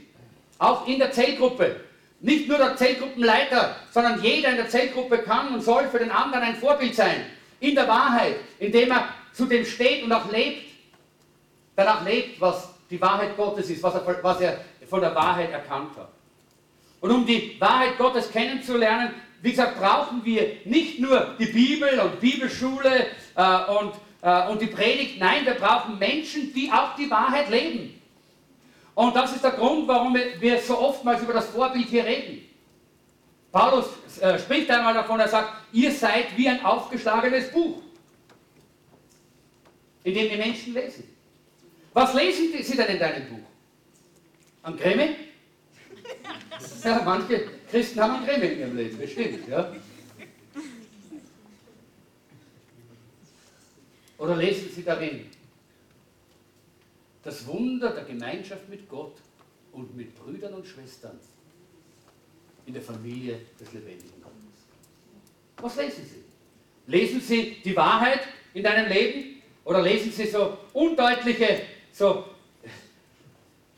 Auch 0.58 0.86
in 0.88 0.98
der 0.98 1.12
Zellgruppe. 1.12 1.76
Nicht 2.24 2.48
nur 2.48 2.56
der 2.56 2.74
Zellgruppenleiter, 2.74 3.76
sondern 3.90 4.22
jeder 4.22 4.48
in 4.48 4.56
der 4.56 4.70
Zellgruppe 4.70 5.18
kann 5.18 5.52
und 5.52 5.62
soll 5.62 5.88
für 5.88 5.98
den 5.98 6.10
anderen 6.10 6.42
ein 6.42 6.56
Vorbild 6.56 6.94
sein. 6.94 7.26
In 7.60 7.74
der 7.74 7.86
Wahrheit, 7.86 8.36
indem 8.58 8.92
er 8.92 9.10
zu 9.34 9.44
dem 9.44 9.62
steht 9.66 10.02
und 10.02 10.10
auch 10.10 10.32
lebt, 10.32 10.70
danach 11.76 12.02
lebt, 12.02 12.40
was 12.40 12.70
die 12.88 12.98
Wahrheit 12.98 13.36
Gottes 13.36 13.68
ist, 13.68 13.82
was 13.82 13.96
er, 13.96 14.22
was 14.22 14.40
er 14.40 14.58
von 14.88 15.02
der 15.02 15.14
Wahrheit 15.14 15.52
erkannt 15.52 15.90
hat. 15.98 16.08
Und 17.02 17.10
um 17.10 17.26
die 17.26 17.60
Wahrheit 17.60 17.98
Gottes 17.98 18.32
kennenzulernen, 18.32 19.10
wie 19.42 19.50
gesagt, 19.50 19.78
brauchen 19.78 20.24
wir 20.24 20.60
nicht 20.64 21.00
nur 21.00 21.34
die 21.38 21.52
Bibel 21.52 21.98
und 21.98 22.20
Bibelschule 22.20 23.08
äh, 23.36 23.64
und, 23.70 23.92
äh, 24.22 24.48
und 24.48 24.62
die 24.62 24.68
Predigt, 24.68 25.20
nein, 25.20 25.44
wir 25.44 25.56
brauchen 25.56 25.98
Menschen, 25.98 26.54
die 26.54 26.72
auch 26.72 26.96
die 26.96 27.10
Wahrheit 27.10 27.50
leben. 27.50 27.93
Und 28.94 29.16
das 29.16 29.34
ist 29.34 29.42
der 29.42 29.52
Grund, 29.52 29.88
warum 29.88 30.14
wir 30.14 30.60
so 30.60 30.78
oftmals 30.78 31.22
über 31.22 31.32
das 31.32 31.46
Vorbild 31.46 31.88
hier 31.88 32.04
reden. 32.04 32.42
Paulus 33.50 33.86
äh, 34.20 34.38
spricht 34.38 34.70
einmal 34.70 34.94
davon, 34.94 35.20
er 35.20 35.28
sagt, 35.28 35.52
ihr 35.72 35.92
seid 35.92 36.36
wie 36.36 36.48
ein 36.48 36.64
aufgeschlagenes 36.64 37.50
Buch, 37.50 37.82
in 40.04 40.14
dem 40.14 40.28
die 40.28 40.36
Menschen 40.36 40.74
lesen. 40.74 41.04
Was 41.92 42.14
lesen 42.14 42.50
sie 42.60 42.76
denn 42.76 42.86
in 42.86 42.98
deinem 42.98 43.28
Buch? 43.28 43.46
An 44.62 44.76
Krimi? 44.76 45.16
Ja, 46.82 47.02
manche 47.04 47.48
Christen 47.70 48.00
haben 48.00 48.16
ein 48.16 48.26
Krimi 48.26 48.46
in 48.46 48.58
ihrem 48.58 48.76
Leben, 48.76 48.98
bestimmt. 48.98 49.48
Ja. 49.48 49.72
Oder 54.18 54.36
lesen 54.36 54.70
sie 54.74 54.84
darin 54.84 55.26
das 57.24 57.46
Wunder 57.46 57.90
der 57.90 58.04
Gemeinschaft 58.04 58.68
mit 58.68 58.88
Gott 58.88 59.16
und 59.72 59.96
mit 59.96 60.14
Brüdern 60.14 60.54
und 60.54 60.66
Schwestern 60.66 61.18
in 62.66 62.74
der 62.74 62.82
Familie 62.82 63.40
des 63.58 63.72
lebendigen 63.72 64.22
Gottes. 64.22 64.34
Was 65.56 65.76
lesen 65.76 66.04
Sie? 66.04 66.24
Lesen 66.86 67.20
Sie 67.20 67.56
die 67.64 67.74
Wahrheit 67.74 68.20
in 68.52 68.62
deinem 68.62 68.90
Leben 68.90 69.42
oder 69.64 69.82
lesen 69.82 70.12
Sie 70.12 70.26
so 70.26 70.58
undeutliche, 70.72 71.62
so, 71.92 72.26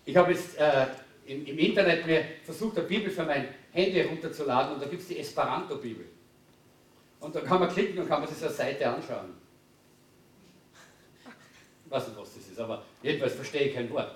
ich 0.04 0.16
habe 0.16 0.32
jetzt 0.32 0.56
äh, 0.58 0.86
im, 1.26 1.46
im, 1.46 1.58
Internet 1.58 2.06
mir 2.06 2.24
versucht, 2.44 2.78
eine 2.78 2.86
Bibel 2.86 3.10
für 3.10 3.24
mein 3.24 3.48
Handy 3.72 3.98
herunterzuladen 3.98 4.74
und 4.74 4.82
da 4.82 4.88
gibt 4.88 5.02
es 5.02 5.08
die 5.08 5.18
Esperanto-Bibel. 5.18 6.06
Und 7.20 7.34
da 7.34 7.40
kann 7.40 7.60
man 7.60 7.68
klicken 7.68 7.98
und 7.98 8.08
kann 8.08 8.20
man 8.20 8.28
sich 8.28 8.38
so 8.38 8.46
eine 8.46 8.54
Seite 8.54 8.88
anschauen. 8.88 9.34
Weiß 11.88 12.08
nicht, 12.08 12.18
was 12.18 12.35
ist, 12.56 12.60
aber 12.62 12.82
jedenfalls 13.02 13.34
verstehe 13.34 13.68
ich 13.68 13.74
kein 13.74 13.90
Wort. 13.90 14.12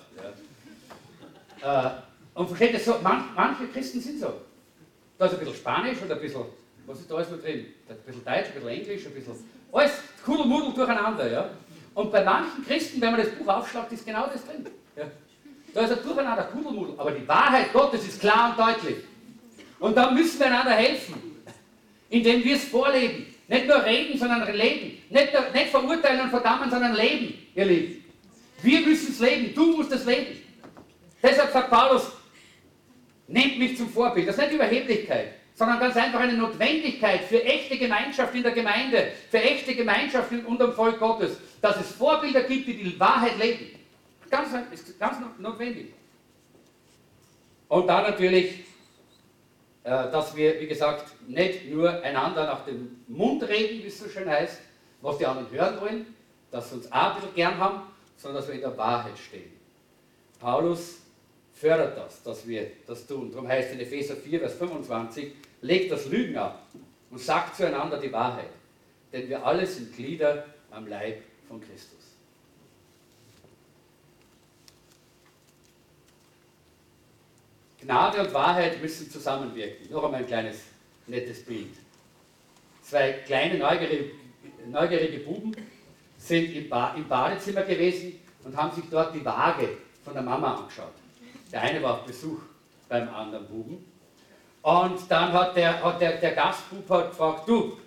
Ja. 1.61 1.87
Äh, 1.87 1.91
und 2.33 2.47
versteht 2.47 2.73
das 2.73 2.85
so, 2.85 2.95
man, 3.01 3.25
manche 3.35 3.67
Christen 3.67 4.01
sind 4.01 4.19
so. 4.19 4.33
Da 5.17 5.25
ist 5.25 5.33
ein 5.33 5.39
bisschen 5.39 5.55
Spanisch 5.55 6.01
und 6.01 6.11
ein 6.11 6.19
bisschen, 6.19 6.43
was 6.87 6.99
ist 6.99 7.11
da 7.11 7.15
alles 7.15 7.29
noch 7.29 7.39
drin? 7.39 7.67
Ein 7.87 7.97
bisschen 7.97 8.25
Deutsch, 8.25 8.47
ein 8.47 8.53
bisschen 8.53 8.69
Englisch, 8.69 9.05
ein 9.05 9.13
bisschen, 9.13 9.35
alles 9.71 9.91
Kudelmudel 10.25 10.73
durcheinander. 10.73 11.31
Ja. 11.31 11.49
Und 11.93 12.11
bei 12.11 12.23
manchen 12.23 12.65
Christen, 12.65 13.01
wenn 13.01 13.11
man 13.11 13.21
das 13.21 13.31
Buch 13.31 13.47
aufschlagt, 13.47 13.91
ist 13.91 14.05
genau 14.05 14.27
das 14.27 14.45
drin. 14.45 14.65
Ja. 14.95 15.03
Da 15.73 15.81
ist 15.81 15.91
ein 15.91 16.03
Durcheinander, 16.03 16.43
Kudelmudel. 16.43 16.95
Aber 16.97 17.11
die 17.11 17.27
Wahrheit 17.27 17.71
Gottes 17.71 18.07
ist 18.07 18.19
klar 18.19 18.51
und 18.51 18.59
deutlich. 18.59 19.03
Und 19.79 19.95
da 19.95 20.11
müssen 20.11 20.39
wir 20.39 20.47
einander 20.47 20.71
helfen, 20.71 21.15
indem 22.09 22.43
wir 22.43 22.55
es 22.55 22.65
vorleben. 22.65 23.27
Nicht 23.47 23.67
nur 23.67 23.83
reden, 23.83 24.17
sondern 24.17 24.51
leben. 24.53 24.97
Nicht, 25.09 25.53
nicht 25.53 25.67
verurteilen 25.67 26.21
und 26.21 26.29
verdammen, 26.29 26.69
sondern 26.69 26.95
leben, 26.95 27.33
ihr 27.53 27.65
Lieben. 27.65 28.00
Wir 28.61 28.81
müssen 28.81 29.11
es 29.11 29.19
leben. 29.19 29.53
Du 29.53 29.77
musst 29.77 29.91
es 29.91 30.05
leben. 30.05 30.37
Deshalb 31.21 31.51
sagt 31.51 31.69
Paulus, 31.69 32.11
nehmt 33.27 33.59
mich 33.59 33.77
zum 33.77 33.89
Vorbild. 33.89 34.27
Das 34.27 34.35
ist 34.37 34.41
nicht 34.41 34.53
Überheblichkeit, 34.53 35.33
sondern 35.53 35.79
ganz 35.79 35.95
einfach 35.95 36.19
eine 36.19 36.33
Notwendigkeit 36.33 37.23
für 37.25 37.43
echte 37.43 37.77
Gemeinschaft 37.77 38.33
in 38.35 38.43
der 38.43 38.51
Gemeinde, 38.51 39.11
für 39.29 39.41
echte 39.41 39.75
Gemeinschaft 39.75 40.31
unter 40.45 40.67
dem 40.67 40.73
Volk 40.73 40.99
Gottes, 40.99 41.37
dass 41.61 41.79
es 41.79 41.91
Vorbilder 41.91 42.43
gibt, 42.43 42.67
die 42.67 42.75
die 42.75 42.99
Wahrheit 42.99 43.37
leben. 43.37 43.79
Ganz, 44.29 44.49
ist 44.71 44.99
ganz 44.99 45.17
notwendig. 45.39 45.93
Und 47.67 47.87
dann 47.87 48.03
natürlich 48.03 48.65
äh, 49.83 50.11
dass 50.11 50.35
wir, 50.35 50.59
wie 50.59 50.67
gesagt, 50.67 51.11
nicht 51.27 51.67
nur 51.71 52.03
einander 52.03 52.45
nach 52.45 52.65
dem 52.65 53.03
Mund 53.07 53.41
reden, 53.43 53.83
wie 53.83 53.87
es 53.87 53.99
so 53.99 54.07
schön 54.07 54.29
heißt, 54.29 54.61
was 55.01 55.17
die 55.17 55.25
anderen 55.25 55.49
hören 55.49 55.81
wollen, 55.81 56.15
dass 56.51 56.69
sie 56.69 56.75
uns 56.75 56.91
auch 56.91 57.15
ein 57.15 57.15
bisschen 57.15 57.33
gern 57.33 57.57
haben, 57.57 57.81
sondern 58.21 58.41
dass 58.41 58.47
wir 58.47 58.55
in 58.55 58.61
der 58.61 58.77
Wahrheit 58.77 59.17
stehen. 59.17 59.51
Paulus 60.39 60.99
fördert 61.53 61.97
das, 61.97 62.21
dass 62.23 62.47
wir 62.47 62.71
das 62.85 63.07
tun. 63.07 63.31
Darum 63.31 63.47
heißt 63.47 63.73
in 63.73 63.79
Epheser 63.79 64.15
4, 64.15 64.39
Vers 64.39 64.53
25, 64.55 65.33
legt 65.61 65.91
das 65.91 66.07
Lügen 66.07 66.37
ab 66.37 66.67
und 67.09 67.19
sagt 67.19 67.55
zueinander 67.55 67.97
die 67.97 68.11
Wahrheit. 68.11 68.49
Denn 69.11 69.27
wir 69.27 69.45
alle 69.45 69.65
sind 69.65 69.95
Glieder 69.95 70.45
am 70.69 70.87
Leib 70.87 71.21
von 71.47 71.59
Christus. 71.59 71.99
Gnade 77.81 78.21
und 78.21 78.33
Wahrheit 78.33 78.79
müssen 78.81 79.09
zusammenwirken. 79.09 79.91
Noch 79.91 80.03
einmal 80.03 80.21
ein 80.21 80.27
kleines 80.27 80.61
nettes 81.07 81.43
Bild. 81.43 81.73
Zwei 82.83 83.13
kleine 83.13 83.57
neugierige, 83.57 84.11
neugierige 84.67 85.19
Buben 85.19 85.55
sind 86.21 86.53
im, 86.55 86.69
ba 86.69 86.93
im 86.95 87.07
Badezimmer 87.07 87.63
gewesen 87.63 88.19
und 88.43 88.55
haben 88.55 88.75
sich 88.75 88.85
dort 88.89 89.13
die 89.15 89.25
Waage 89.25 89.69
von 90.03 90.13
der 90.13 90.23
Mama 90.23 90.55
angeschaut. 90.55 90.93
Der 91.51 91.61
eine 91.61 91.81
war 91.81 91.95
auf 91.95 92.05
Besuch 92.05 92.39
beim 92.87 93.09
anderen 93.13 93.47
Buben. 93.47 93.85
Und 94.61 94.99
dann 95.09 95.33
hat 95.33 95.55
der, 95.55 95.83
hat 95.83 95.99
der, 95.99 96.17
der 96.17 96.31
Gastbub 96.33 96.87
hat 96.89 97.09
gefragt, 97.09 97.49
du, 97.49 97.77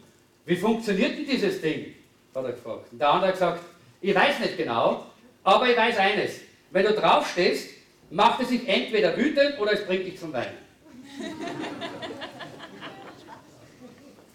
wie 0.45 0.57
funktioniert 0.57 1.17
denn 1.17 1.27
dieses 1.27 1.61
Ding? 1.61 1.95
Hat 2.35 2.45
er 2.45 2.53
gefragt. 2.53 2.89
Und 2.91 2.99
der 2.99 3.09
andere 3.09 3.29
hat 3.29 3.35
gesagt, 3.35 3.63
ich 4.01 4.15
weiß 4.15 4.41
nicht 4.41 4.57
genau, 4.57 5.07
aber 5.45 5.69
ich 5.69 5.77
weiß 5.77 5.97
eines. 5.99 6.41
Wenn 6.71 6.85
du 6.85 6.93
draufstehst, 6.93 7.71
macht 8.11 8.41
es 8.41 8.49
sich 8.49 8.69
entweder 8.69 9.17
wütend 9.17 9.59
oder 9.61 9.73
es 9.73 9.87
bringt 9.87 10.07
dich 10.07 10.19
zum 10.19 10.33
Weinen. 10.33 10.59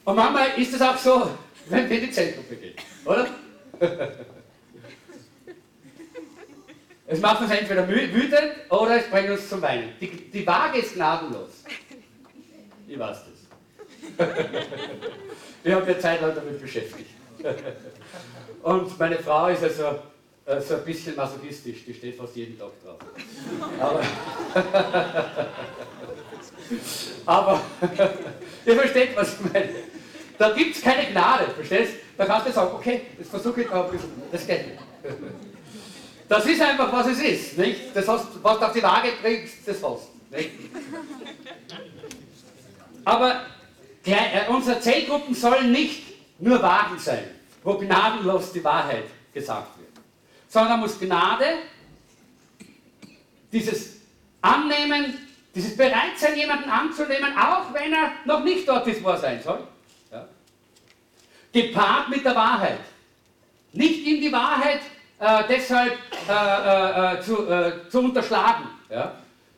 Und 0.06 0.16
manchmal 0.16 0.48
ist 0.58 0.74
es 0.74 0.82
auch 0.82 0.98
so, 0.98 1.30
wenn 1.68 1.90
wir 1.90 1.98
in 2.00 2.06
die 2.06 2.12
Zeltgruppe 2.12 2.56
gehen, 2.56 2.74
oder? 3.06 3.28
Es 7.08 7.20
macht 7.20 7.42
uns 7.42 7.52
entweder 7.52 7.88
wütend 7.88 8.52
oder 8.70 8.98
es 8.98 9.10
bringt 9.10 9.32
uns 9.32 9.50
zum 9.50 9.62
Weinen. 9.62 9.94
Die, 10.00 10.30
die 10.30 10.46
Waage 10.46 10.80
ist 10.80 10.94
gnadenlos. 10.94 11.64
Ich 12.88 13.00
weiß 13.00 13.18
das. 13.26 14.28
Wir 15.64 15.76
haben 15.76 15.88
ja 15.88 16.00
Zeit 16.00 16.22
lang 16.22 16.36
damit 16.36 16.62
beschäftigt. 16.62 17.10
Und 18.62 19.00
meine 19.00 19.18
Frau 19.18 19.48
ist 19.48 19.64
also 19.64 20.00
so 20.60 20.76
ein 20.76 20.86
bisschen 20.86 21.16
masochistisch, 21.16 21.86
die 21.86 21.94
steht 21.94 22.16
fast 22.16 22.36
jeden 22.36 22.58
Tag 22.58 22.72
drauf. 22.84 23.00
Aber, 23.80 24.02
aber 27.26 27.62
ihr 28.66 28.76
versteht, 28.76 29.16
was 29.16 29.34
ich 29.34 29.54
meine. 29.54 29.70
Da 30.38 30.52
gibt 30.52 30.76
es 30.76 30.82
keine 30.82 31.12
Gnade, 31.12 31.52
verstehst 31.52 31.94
Da 32.20 32.26
kannst 32.26 32.48
du 32.48 32.52
sagen, 32.52 32.72
okay, 32.76 33.02
das 33.18 33.30
versuche 33.30 33.62
ich 33.62 33.72
ein 33.72 33.90
bisschen, 33.90 34.12
das 34.32 34.46
geht 34.46 34.68
nicht. 34.68 34.80
Das 36.28 36.46
ist 36.46 36.62
einfach, 36.62 36.94
was 36.94 37.08
es 37.08 37.20
ist. 37.22 37.58
Nicht? 37.58 37.96
Das 37.96 38.08
hast, 38.08 38.28
was 38.44 38.60
du 38.60 38.66
auf 38.66 38.74
die 38.74 38.84
Waage 38.84 39.14
bringst, 39.22 39.66
das 39.66 39.82
hast 39.82 40.10
nicht? 40.30 40.52
Aber 43.06 43.42
äh, 44.06 44.48
unsere 44.50 44.80
Zellgruppen 44.80 45.34
sollen 45.34 45.72
nicht 45.72 46.04
nur 46.38 46.62
Wagen 46.62 47.00
sein, 47.00 47.24
wo 47.64 47.74
gnadenlos 47.74 48.52
die 48.52 48.64
Wahrheit 48.64 49.06
gesagt 49.34 49.80
wird 49.80 49.90
sondern 50.50 50.80
muss 50.80 51.00
Gnade, 51.00 51.46
dieses 53.52 54.02
Annehmen, 54.42 55.18
dieses 55.56 55.78
Bereitsein, 55.78 56.36
jemanden 56.36 56.70
anzunehmen, 56.70 57.38
auch 57.38 57.74
wenn 57.74 57.94
er 57.94 58.12
noch 58.26 58.44
nicht 58.44 58.68
dort 58.68 58.88
ist, 58.88 59.04
wo 59.04 59.10
er 59.10 59.18
sein 59.18 59.42
soll. 59.42 59.60
Gepaart 61.52 62.10
mit 62.10 62.26
der 62.26 62.36
Wahrheit. 62.36 62.80
Nicht 63.74 64.06
ihm 64.06 64.22
die 64.22 64.32
Wahrheit 64.32 64.82
äh, 65.20 65.44
deshalb 65.50 65.98
äh, 66.28 66.32
äh, 66.32 67.18
äh 67.18 67.22
zu, 67.22 67.48
äh, 67.48 67.90
zu, 67.90 68.00
unterschlagen, 68.00 68.66
ja. 68.90 69.14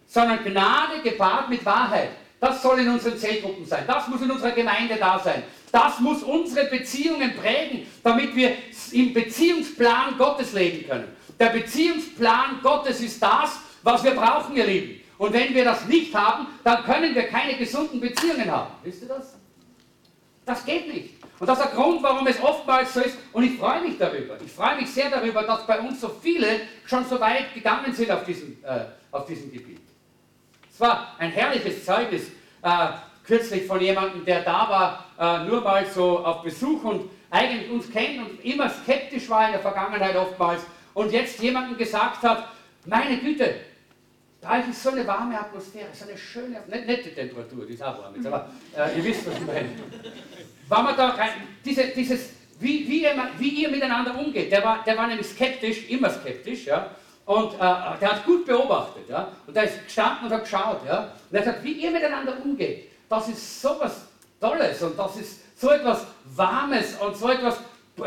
sondern 0.07 0.43
Gnade 0.43 1.01
gepaart 1.03 1.49
mit 1.49 1.63
Wahrheit. 1.65 2.09
Das 2.39 2.61
soll 2.61 2.79
in 2.79 2.89
unseren 2.89 3.17
Zellgruppen 3.17 3.65
sein. 3.65 3.83
Das 3.85 4.07
muss 4.07 4.21
in 4.21 4.31
unserer 4.31 4.51
Gemeinde 4.51 4.95
da 4.95 5.19
sein. 5.19 5.43
Das 5.71 5.99
muss 5.99 6.23
unsere 6.23 6.65
Beziehungen 6.65 7.35
prägen, 7.37 7.85
damit 8.03 8.35
wir 8.35 8.55
im 8.91 9.13
Beziehungsplan 9.13 10.17
Gottes 10.17 10.53
leben 10.53 10.87
können. 10.87 11.15
Der 11.39 11.47
Beziehungsplan 11.47 12.59
Gottes 12.61 12.99
ist 12.99 13.21
das, 13.21 13.59
was 13.83 14.03
wir 14.03 14.11
brauchen, 14.11 14.55
ihr 14.55 14.65
Lieben. 14.65 15.01
Und 15.17 15.33
wenn 15.33 15.53
wir 15.53 15.63
das 15.63 15.85
nicht 15.85 16.13
haben, 16.15 16.47
dann 16.63 16.83
können 16.83 17.13
wir 17.13 17.27
keine 17.27 17.55
gesunden 17.55 17.99
Beziehungen 17.99 18.49
haben. 18.49 18.71
Wisst 18.83 19.03
ihr 19.03 19.07
das? 19.07 19.35
Das 20.45 20.65
geht 20.65 20.87
nicht. 20.91 21.15
Und 21.39 21.47
das 21.47 21.59
ist 21.59 21.65
der 21.65 21.75
Grund, 21.75 22.03
warum 22.03 22.27
es 22.27 22.41
oftmals 22.41 22.93
so 22.93 23.01
ist. 23.01 23.17
Und 23.33 23.43
ich 23.43 23.57
freue 23.57 23.81
mich 23.81 23.97
darüber. 23.97 24.37
Ich 24.43 24.51
freue 24.51 24.75
mich 24.75 24.89
sehr 24.91 25.09
darüber, 25.09 25.43
dass 25.43 25.65
bei 25.65 25.79
uns 25.79 26.01
so 26.01 26.09
viele 26.09 26.61
schon 26.85 27.05
so 27.05 27.19
weit 27.19 27.53
gegangen 27.53 27.93
sind 27.93 28.11
auf 28.11 28.23
diesem, 28.23 28.57
äh, 28.63 28.85
auf 29.11 29.25
diesem 29.25 29.51
Gebiet. 29.51 29.81
Es 30.71 30.79
war 30.79 31.15
ein 31.17 31.31
herrliches 31.31 31.85
Zeugnis. 31.85 32.27
Äh, 32.61 32.87
kürzlich 33.23 33.65
von 33.65 33.79
jemandem, 33.79 34.25
der 34.25 34.41
da 34.41 34.69
war, 34.69 35.05
äh, 35.17 35.47
nur 35.47 35.61
mal 35.61 35.85
so 35.85 36.19
auf 36.19 36.41
Besuch 36.43 36.83
und 36.83 37.09
eigentlich 37.29 37.71
uns 37.71 37.89
kennt 37.91 38.19
und 38.19 38.43
immer 38.43 38.69
skeptisch 38.69 39.29
war 39.29 39.45
in 39.45 39.53
der 39.53 39.61
Vergangenheit 39.61 40.15
oftmals 40.15 40.63
und 40.93 41.11
jetzt 41.11 41.39
jemandem 41.39 41.77
gesagt 41.77 42.23
hat, 42.23 42.49
meine 42.85 43.17
Güte, 43.17 43.55
da 44.41 44.57
ist 44.57 44.81
so 44.81 44.89
eine 44.89 45.05
warme 45.05 45.39
Atmosphäre, 45.39 45.87
so 45.93 46.07
eine 46.07 46.17
schöne, 46.17 46.61
nicht, 46.67 46.87
nicht 46.87 47.15
Temperatur, 47.15 47.65
die 47.65 47.73
ist 47.73 47.83
auch 47.83 48.01
warm 48.01 48.15
jetzt, 48.15 48.25
aber 48.25 48.49
äh, 48.75 48.97
ihr 48.97 49.05
wisst, 49.05 49.27
was 49.27 49.35
ich 49.35 49.45
meine. 49.45 49.69
Wenn 50.69 50.83
man 50.83 50.97
da 50.97 51.09
rein, 51.09 51.29
diese, 51.63 51.87
dieses, 51.87 52.29
wie, 52.59 52.87
wie, 52.87 53.03
ihr, 53.03 53.11
wie 53.37 53.49
ihr 53.49 53.69
miteinander 53.69 54.17
umgeht, 54.17 54.51
der 54.51 54.63
war, 54.63 54.83
der 54.83 54.97
war 54.97 55.07
nämlich 55.07 55.27
skeptisch, 55.27 55.89
immer 55.89 56.09
skeptisch, 56.09 56.65
ja, 56.65 56.89
und 57.25 57.53
äh, 57.53 57.57
der 57.59 58.11
hat 58.11 58.25
gut 58.25 58.45
beobachtet, 58.45 59.07
ja, 59.07 59.31
und 59.45 59.55
der 59.55 59.65
ist 59.65 59.83
gestanden 59.85 60.25
und 60.25 60.33
hat 60.33 60.43
geschaut, 60.43 60.81
ja, 60.87 61.13
und 61.29 61.37
er 61.37 61.43
sagt, 61.43 61.63
wie 61.63 61.73
ihr 61.73 61.91
miteinander 61.91 62.33
umgeht, 62.43 62.89
das 63.07 63.27
ist 63.27 63.61
so 63.61 63.75
was 63.79 64.07
Tolles 64.39 64.81
und 64.81 64.97
das 64.97 65.17
ist 65.17 65.59
so 65.59 65.69
etwas 65.69 66.07
Warmes 66.35 66.95
und 66.95 67.15
so 67.15 67.29
etwas, 67.29 67.59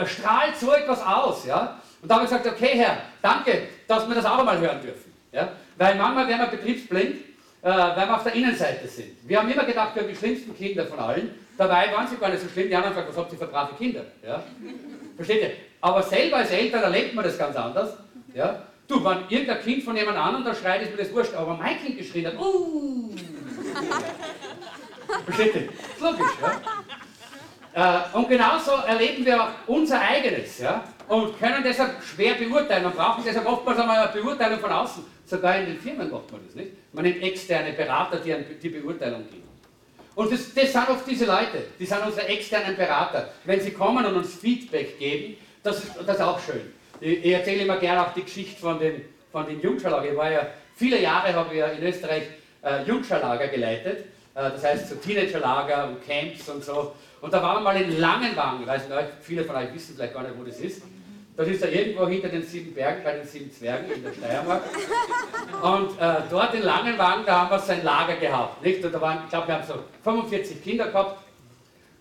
strahlt 0.07 0.57
so 0.59 0.73
etwas 0.73 1.01
aus. 1.07 1.47
Ja? 1.47 1.79
Und 2.03 2.11
da 2.11 2.17
habe 2.17 2.25
ich 2.25 2.31
gesagt, 2.31 2.47
okay 2.47 2.73
Herr, 2.75 2.99
danke, 3.23 3.69
dass 3.87 4.09
wir 4.09 4.15
das 4.17 4.25
auch 4.25 4.39
einmal 4.39 4.59
hören 4.59 4.83
dürfen. 4.83 5.13
Ja? 5.31 5.53
Weil 5.77 5.97
manchmal 5.97 6.29
werden 6.29 6.41
wir 6.41 6.57
betriebsblind, 6.59 7.17
äh, 7.63 7.69
weil 7.69 8.07
wir 8.07 8.15
auf 8.15 8.23
der 8.23 8.35
Innenseite 8.35 8.87
sind. 8.87 9.17
Wir 9.27 9.39
haben 9.39 9.51
immer 9.51 9.65
gedacht, 9.65 9.95
wir 9.95 10.03
haben 10.03 10.09
die 10.09 10.17
schlimmsten 10.17 10.57
Kinder 10.57 10.87
von 10.87 10.99
allen. 10.99 11.31
Dabei 11.57 11.93
waren 11.93 12.07
sie 12.07 12.17
gar 12.17 12.31
nicht 12.31 12.43
so 12.43 12.49
schlimm. 12.49 12.69
Die 12.69 12.75
anderen 12.75 12.95
sagen, 12.95 13.09
was 13.09 13.17
habt 13.17 13.33
ihr 13.33 13.39
für 13.39 13.47
brave 13.47 13.75
Kinder? 13.77 14.05
Ja? 14.27 14.43
Versteht 15.17 15.43
ihr? 15.43 15.51
Aber 15.81 16.03
selber 16.03 16.39
als 16.39 16.51
Eltern 16.51 16.83
erlebt 16.83 17.15
man 17.15 17.25
das 17.25 17.39
ganz 17.39 17.57
anders. 17.57 17.97
Ja? 18.35 18.63
Du, 18.87 19.03
wenn 19.05 19.19
irgendein 19.29 19.63
Kind 19.63 19.83
von 19.83 19.97
jemand 19.97 20.19
anderem 20.19 20.45
da 20.45 20.55
schreit, 20.55 20.83
ist 20.83 20.91
mir 20.91 20.99
das 20.99 21.13
wurscht. 21.13 21.35
Aber 21.35 21.57
mein 21.57 21.79
Kind 21.81 21.97
geschrien 21.97 22.27
hat, 22.27 22.39
uh! 22.39 23.15
Versteht 25.25 25.55
ihr? 25.55 25.69
Das 25.69 25.97
ist 25.97 26.01
logisch, 26.01 26.33
ja? 26.43 28.05
Äh, 28.13 28.17
und 28.17 28.29
genauso 28.29 28.73
erleben 28.87 29.25
wir 29.25 29.43
auch 29.43 29.49
unser 29.67 30.01
eigenes, 30.01 30.59
ja? 30.59 30.85
Und 31.09 31.39
können 31.39 31.63
deshalb 31.63 32.03
schwer 32.03 32.35
beurteilen 32.35 32.87
und 32.87 32.97
brauchen 32.97 33.23
deshalb 33.25 33.47
oftmals 33.47 33.79
einmal 33.79 34.09
eine 34.09 34.23
Beurteilung 34.23 34.59
von 34.59 34.71
außen. 34.71 35.05
Sogar 35.27 35.59
in 35.59 35.67
den 35.67 35.79
Firmen 35.79 36.11
macht 36.11 36.31
man 36.33 36.41
das 36.47 36.55
nicht. 36.55 36.71
Man 36.93 37.05
nimmt 37.05 37.23
externe 37.23 37.73
Berater, 37.73 38.19
die 38.19 38.35
die 38.63 38.69
Beurteilung 38.69 39.29
geben. 39.29 39.45
Und 40.15 40.33
das, 40.33 40.55
das 40.55 40.73
sind 40.73 40.89
oft 40.89 41.07
diese 41.07 41.27
Leute, 41.27 41.65
die 41.79 41.87
sind 41.87 41.99
unsere 42.05 42.27
externen 42.29 42.77
Berater. 42.77 43.31
Wenn 43.45 43.61
sie 43.61 43.73
kommen 43.73 44.05
und 44.05 44.15
uns 44.15 44.35
Feedback 44.37 44.99
geben, 44.99 45.37
das 45.63 45.83
ist, 45.83 45.93
das 46.07 46.17
ist 46.17 46.23
auch 46.23 46.39
schön. 46.39 46.73
Ich, 47.01 47.25
ich 47.25 47.33
erzähle 47.33 47.63
immer 47.63 47.79
gerne 47.79 48.07
auch 48.07 48.15
die 48.15 48.23
Geschichte 48.23 48.61
von 48.61 48.79
den, 48.79 49.03
von 49.33 49.47
den 49.47 49.61
Jungscharlager. 49.61 50.11
Ich 50.11 50.17
war 50.17 50.31
ja, 50.31 50.47
viele 50.77 51.01
Jahre 51.01 51.33
habe 51.33 51.53
ich 51.53 51.59
ja 51.59 51.67
in 51.67 51.83
Österreich 51.83 52.23
äh, 52.63 52.85
Jungscharlager 52.85 53.49
geleitet. 53.49 54.07
Äh, 54.35 54.51
das 54.51 54.63
heißt 54.63 54.89
so 54.89 54.95
Teenagerlager 54.97 55.89
und 55.89 56.07
Camps 56.07 56.49
und 56.49 56.63
so. 56.63 56.95
Und 57.21 57.33
da 57.33 57.43
waren 57.43 57.57
wir 57.57 57.73
mal 57.73 57.81
in 57.81 57.99
Langenwagen, 57.99 58.67
weiß 58.67 58.89
nicht, 58.89 59.01
viele 59.23 59.45
von 59.45 59.57
euch 59.57 59.73
wissen 59.73 59.95
vielleicht 59.97 60.13
gar 60.13 60.23
nicht, 60.23 60.39
wo 60.39 60.45
das 60.45 60.61
ist. 60.61 60.83
Das 61.37 61.49
ist 61.49 61.63
ja 61.63 61.69
irgendwo 61.69 62.07
hinter 62.07 62.29
den 62.29 62.43
sieben 62.43 62.73
Bergen, 62.75 63.03
bei 63.03 63.13
den 63.15 63.27
sieben 63.27 63.51
Zwergen 63.51 63.91
in 63.91 64.05
der 64.05 64.13
Steiermark. 64.13 64.63
Und 65.63 66.01
äh, 66.01 66.15
dort 66.31 66.55
in 66.55 66.63
Langenwagen, 66.63 67.27
da 67.27 67.41
haben 67.41 67.51
wir 67.51 67.59
sein 67.59 67.83
Lager 67.83 68.15
gehabt. 68.17 68.63
Nicht? 68.63 68.85
Und 68.85 68.93
da 68.93 69.01
waren, 69.01 69.19
ich 69.25 69.31
glaube, 69.31 69.49
wir 69.49 69.55
haben 69.55 69.67
so 69.67 69.75
45 70.05 70.63
Kinder 70.63 70.87
gehabt. 70.87 71.19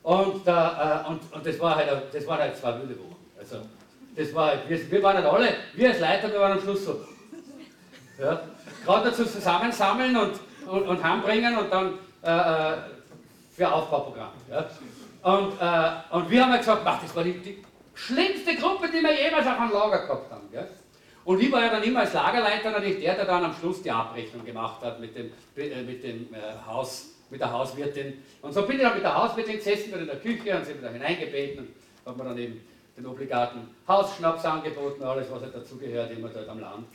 Und, 0.04 0.48
äh, 0.48 0.52
und, 1.08 1.34
und 1.34 1.46
das, 1.46 1.60
war 1.60 1.76
halt, 1.76 1.90
das 2.14 2.28
waren 2.28 2.40
halt 2.40 2.56
zwei 2.58 2.78
wilde 2.80 3.00
Wochen. 3.00 3.16
Also, 3.40 3.58
das 4.16 4.36
war 4.36 4.48
halt, 4.48 4.70
wir, 4.70 4.92
wir 4.92 5.02
waren 5.02 5.16
halt 5.16 5.26
alle, 5.26 5.56
wir 5.74 5.90
als 5.90 6.00
Leiter, 6.00 6.32
wir 6.32 6.40
waren 6.40 6.52
am 6.52 6.62
Schluss 6.62 6.86
so. 6.86 7.02
Ja, 8.20 8.42
Gerade 8.86 9.10
dazu 9.10 9.26
zusammensammeln 9.26 10.16
und, 10.16 10.34
und, 10.68 10.88
und 10.88 11.04
heimbringen 11.04 11.58
und 11.58 11.74
dann 11.74 11.94
äh, 12.24 12.74
äh 12.74 12.78
für 13.56 13.72
Aufbauprogramm. 13.72 14.32
Ja. 14.50 14.66
Und, 15.22 15.54
äh, 15.62 16.16
und 16.16 16.30
wir 16.30 16.44
haben 16.44 16.52
halt 16.52 16.62
gesagt, 16.62 16.82
ach, 16.86 17.02
das 17.02 17.16
war 17.16 17.24
die, 17.24 17.34
die 17.34 17.64
schlimmste 17.94 18.56
Gruppe, 18.56 18.88
die 18.88 19.02
wir 19.02 19.14
jemals 19.14 19.48
auf 19.48 19.60
einem 19.60 19.72
Lager 19.72 20.06
gehabt 20.06 20.32
haben. 20.32 20.50
Gell? 20.52 20.68
Und 21.26 21.42
ich 21.42 21.52
war 21.52 21.62
ja 21.62 21.70
dann 21.70 21.84
immer 21.84 22.02
als 22.02 22.14
Lagerleiter 22.14 22.72
natürlich 22.72 23.00
der, 23.00 23.16
der 23.16 23.26
dann 23.26 23.46
am 23.46 23.54
Schluss 23.54 23.82
die 23.82 23.92
Abrechnung 23.92 24.44
gemacht 24.46 24.82
hat 24.82 25.00
mit 25.00 25.16
dem, 25.16 25.32
äh, 25.56 25.82
mit 25.84 26.04
dem 26.04 26.34
äh, 26.34 26.38
Haus, 26.68 27.12
mit 27.30 27.40
der 27.40 27.52
Hauswirtin. 27.52 28.22
Und 28.42 28.54
so 28.54 28.64
bin 28.64 28.78
ich 28.78 28.82
dann 28.82 28.96
mit 28.96 29.04
der 29.04 29.16
Hauswirtin 29.16 29.56
gesessen, 29.56 29.92
bin 29.92 30.02
in 30.02 30.08
der 30.08 30.20
Küche 30.20 30.58
und 30.58 30.66
sind 30.66 30.80
wieder 30.80 30.92
hineingebeten 30.92 31.68
und 32.04 32.12
hat 32.12 32.18
mir 32.18 32.24
dann 32.26 32.38
eben 32.38 32.62
den 32.98 33.06
obligaten 33.06 33.70
Hausschnaps 33.88 34.46
angeboten, 34.46 35.04
alles 35.04 35.32
was 35.32 35.42
halt 35.42 35.56
dazugehört, 35.56 36.12
immer 36.12 36.30
dort 36.30 36.50
am 36.50 36.60
Land. 36.60 36.86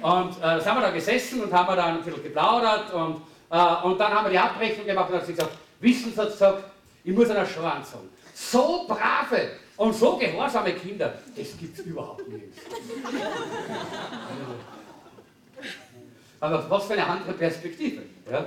Und 0.00 0.42
äh, 0.42 0.60
sind 0.60 0.74
wir 0.74 0.80
da 0.80 0.90
gesessen 0.90 1.42
und 1.42 1.52
haben 1.52 1.76
dann 1.76 1.96
ein 1.96 2.02
bisschen 2.02 2.22
geplaudert 2.22 2.92
und, 2.94 3.16
äh, 3.50 3.86
und 3.86 3.98
dann 3.98 4.14
haben 4.14 4.24
wir 4.24 4.30
die 4.30 4.38
Abrechnung 4.38 4.86
gemacht 4.86 5.10
und 5.10 5.16
hat 5.16 5.26
sie 5.26 5.34
gesagt, 5.34 5.52
wissen 5.80 6.12
Sie, 6.12 6.20
hat 6.20 6.64
ich 7.06 7.12
muss 7.12 7.28
einer 7.28 7.44
Schwan 7.44 7.84
sagen, 7.84 8.08
so 8.32 8.86
brave, 8.88 9.50
und 9.76 9.94
so 9.94 10.16
gehorsame 10.16 10.72
Kinder, 10.72 11.14
das 11.36 11.56
gibt 11.58 11.78
es 11.78 11.84
überhaupt 11.84 12.28
nicht. 12.28 12.44
Aber 16.40 16.68
was 16.68 16.84
für 16.84 16.92
eine 16.92 17.06
andere 17.06 17.32
Perspektive. 17.32 18.02
Ja? 18.30 18.46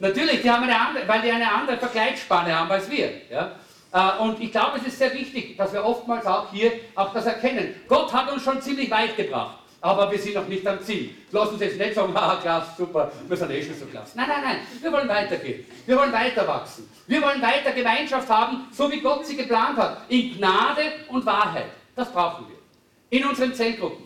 Natürlich, 0.00 0.42
die 0.42 0.50
haben 0.50 0.64
eine 0.64 0.78
andere, 0.78 1.08
weil 1.08 1.22
die 1.22 1.30
eine 1.30 1.50
andere 1.50 1.78
Vergleichsspanne 1.78 2.58
haben 2.58 2.70
als 2.70 2.90
wir. 2.90 3.10
Ja? 3.30 3.52
Äh, 3.92 4.22
und 4.22 4.40
ich 4.40 4.50
glaube, 4.50 4.78
es 4.78 4.86
ist 4.88 4.98
sehr 4.98 5.14
wichtig, 5.14 5.56
dass 5.56 5.72
wir 5.72 5.84
oftmals 5.84 6.26
auch 6.26 6.50
hier 6.50 6.72
auch 6.94 7.12
das 7.14 7.26
erkennen. 7.26 7.74
Gott 7.88 8.12
hat 8.12 8.32
uns 8.32 8.42
schon 8.42 8.60
ziemlich 8.60 8.90
weit 8.90 9.16
gebracht 9.16 9.58
aber 9.80 10.10
wir 10.10 10.18
sind 10.18 10.34
noch 10.34 10.48
nicht 10.48 10.66
am 10.66 10.80
Ziel. 10.80 11.10
Lass 11.30 11.50
uns 11.50 11.60
jetzt 11.60 11.78
nicht 11.78 11.94
sagen, 11.94 12.14
haha, 12.14 12.36
klasse, 12.42 12.70
super, 12.76 13.12
wir 13.28 13.36
sind 13.36 13.50
eh 13.50 13.62
schon 13.62 13.74
so 13.74 13.86
klasse. 13.86 14.16
Nein, 14.16 14.28
nein, 14.28 14.42
nein, 14.42 14.56
wir 14.80 14.92
wollen 14.92 15.08
weitergehen. 15.08 15.66
Wir 15.84 15.96
wollen 15.96 16.12
weiter 16.12 16.46
wachsen. 16.46 16.88
Wir 17.06 17.22
wollen 17.22 17.40
weiter 17.40 17.72
Gemeinschaft 17.72 18.28
haben, 18.28 18.66
so 18.72 18.90
wie 18.90 19.00
Gott 19.00 19.26
sie 19.26 19.36
geplant 19.36 19.76
hat. 19.78 20.02
In 20.08 20.36
Gnade 20.36 20.82
und 21.08 21.24
Wahrheit. 21.24 21.66
Das 21.94 22.12
brauchen 22.12 22.46
wir. 22.48 23.18
In 23.18 23.26
unseren 23.26 23.54
Zellgruppen, 23.54 24.04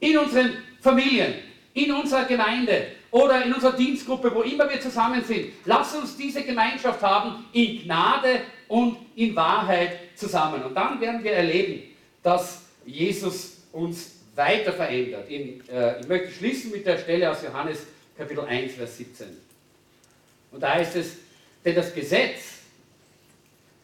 in 0.00 0.18
unseren 0.18 0.58
Familien, 0.80 1.34
in 1.72 1.92
unserer 1.92 2.24
Gemeinde 2.24 2.88
oder 3.10 3.44
in 3.44 3.52
unserer 3.52 3.72
Dienstgruppe, 3.72 4.34
wo 4.34 4.42
immer 4.42 4.68
wir 4.68 4.80
zusammen 4.80 5.24
sind. 5.24 5.52
Lass 5.64 5.94
uns 5.94 6.16
diese 6.16 6.42
Gemeinschaft 6.42 7.02
haben 7.02 7.46
in 7.52 7.84
Gnade 7.84 8.42
und 8.68 8.98
in 9.14 9.34
Wahrheit 9.34 9.98
zusammen. 10.14 10.62
Und 10.62 10.74
dann 10.74 11.00
werden 11.00 11.22
wir 11.22 11.32
erleben, 11.32 11.82
dass 12.22 12.64
Jesus 12.84 13.58
uns 13.72 14.15
weiter 14.36 14.72
verändert. 14.72 15.28
In, 15.28 15.66
äh, 15.68 16.00
ich 16.00 16.06
möchte 16.06 16.30
schließen 16.30 16.70
mit 16.70 16.86
der 16.86 16.98
Stelle 16.98 17.30
aus 17.30 17.42
Johannes 17.42 17.86
Kapitel 18.16 18.44
1, 18.44 18.74
Vers 18.74 18.96
17. 18.98 19.26
Und 20.52 20.62
da 20.62 20.74
heißt 20.74 20.96
es, 20.96 21.16
denn 21.64 21.74
das 21.74 21.92
Gesetz 21.92 22.60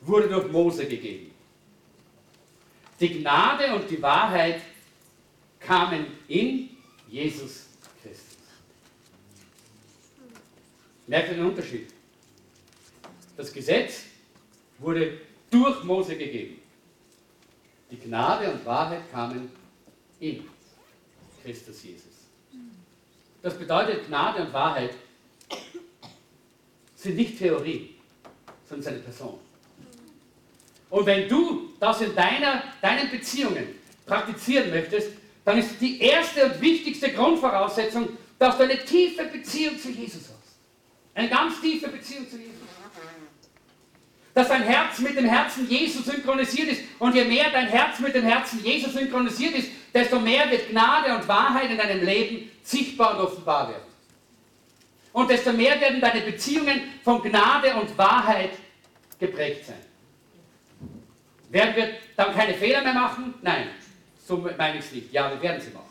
wurde 0.03 0.29
durch 0.29 0.51
Mose 0.51 0.87
gegeben. 0.87 1.31
Die 3.01 3.21
Gnade 3.21 3.75
und 3.75 3.91
die 3.91 4.01
Wahrheit 4.01 4.61
kamen 5.59 6.07
in 6.29 6.71
Jesus 7.09 7.67
Christus. 8.03 8.39
Merkt 11.07 11.31
ihr 11.31 11.35
den 11.35 11.47
Unterschied? 11.47 11.89
Das 13.37 13.53
Gesetz 13.53 14.05
wurde 14.79 15.21
durch 15.51 15.83
Mose 15.85 16.17
gegeben. 16.17 16.61
Die 17.91 17.99
Gnade 17.99 18.51
und 18.51 18.65
Wahrheit 18.65 19.11
kamen 19.11 19.51
in 20.23 20.49
Christus 21.43 21.83
Jesus. 21.83 22.05
Das 23.43 23.59
bedeutet, 23.59 24.07
Gnade 24.07 24.43
und 24.43 24.53
Wahrheit 24.53 24.95
sind 26.95 27.17
nicht 27.17 27.39
Theorie, 27.39 27.97
sondern 28.69 28.85
seine 28.85 28.99
Person. 29.01 29.41
Und 30.91 31.07
wenn 31.07 31.29
du 31.29 31.71
das 31.81 32.01
in 32.03 32.15
deiner, 32.15 32.63
deinen 32.81 33.11
Beziehungen 33.11 33.67
praktizieren 34.07 34.71
möchtest, 34.71 35.11
dann 35.45 35.59
ist 35.59 35.81
die 35.81 36.01
erste 36.01 36.47
und 36.47 36.61
wichtigste 36.61 37.13
Grundvoraussetzung, 37.13 38.17
dass 38.39 38.57
du 38.57 38.63
eine 38.63 38.85
tiefe 38.85 39.25
Beziehung 39.25 39.77
zu 39.77 39.91
Jesus 39.91 40.23
hast. 40.23 40.55
Eine 41.15 41.29
ganz 41.29 41.61
tiefe 41.61 41.89
Beziehung 41.89 42.31
zu 42.31 42.37
Jesus 42.37 42.53
dass 44.35 44.49
dein 44.49 44.63
Herz 44.63 44.99
mit 44.99 45.17
dem 45.17 45.27
Herzen 45.27 45.69
Jesus 45.69 46.07
synchronisiert 46.07 46.69
ist. 46.69 46.83
Und 46.99 47.15
je 47.15 47.25
mehr 47.25 47.51
dein 47.51 47.69
Herz 47.69 47.99
mit 47.99 48.15
dem 48.15 48.25
Herzen 48.25 48.65
Jesus 48.65 48.95
synchronisiert 48.95 49.55
ist, 49.55 49.71
desto 49.93 50.19
mehr 50.19 50.51
wird 50.51 50.71
Gnade 50.71 51.15
und 51.15 51.29
Wahrheit 51.29 51.71
in 51.71 51.77
deinem 51.77 52.05
Leben 52.05 52.51
sichtbar 52.63 53.19
und 53.19 53.27
offenbar 53.27 53.69
werden. 53.69 53.93
Und 55.13 55.31
desto 55.31 55.53
mehr 55.53 55.79
werden 55.81 56.01
deine 56.01 56.23
Beziehungen 56.23 56.81
von 57.05 57.23
Gnade 57.23 57.75
und 57.75 57.97
Wahrheit 57.99 58.53
geprägt 59.19 59.67
sein. 59.67 59.77
Werden 61.51 61.77
wir 61.77 61.91
dann 62.17 62.35
keine 62.35 62.55
Fehler 62.55 62.81
mehr 62.83 62.95
machen? 62.95 63.35
Nein, 63.43 63.69
so 64.27 64.39
meine 64.57 64.79
ich 64.79 64.87
es 64.87 64.93
nicht. 64.93 65.13
Ja, 65.13 65.31
wir 65.31 65.43
werden 65.43 65.61
sie 65.61 65.71
machen. 65.71 65.91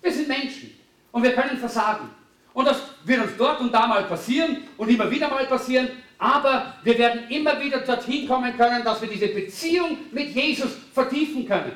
Wir 0.00 0.12
sind 0.12 0.28
Menschen 0.28 0.78
und 1.10 1.24
wir 1.24 1.32
können 1.32 1.58
versagen. 1.58 2.08
Und 2.52 2.66
das 2.66 2.80
wird 3.02 3.20
uns 3.20 3.36
dort 3.36 3.60
und 3.60 3.72
da 3.72 3.88
mal 3.88 4.04
passieren 4.04 4.58
und 4.76 4.88
immer 4.88 5.10
wieder 5.10 5.28
mal 5.28 5.44
passieren. 5.46 5.88
Aber 6.24 6.76
wir 6.82 6.96
werden 6.96 7.28
immer 7.28 7.60
wieder 7.60 7.80
dorthin 7.80 8.26
kommen 8.26 8.56
können, 8.56 8.82
dass 8.82 9.02
wir 9.02 9.08
diese 9.10 9.28
Beziehung 9.28 9.98
mit 10.10 10.34
Jesus 10.34 10.70
vertiefen 10.94 11.46
können. 11.46 11.72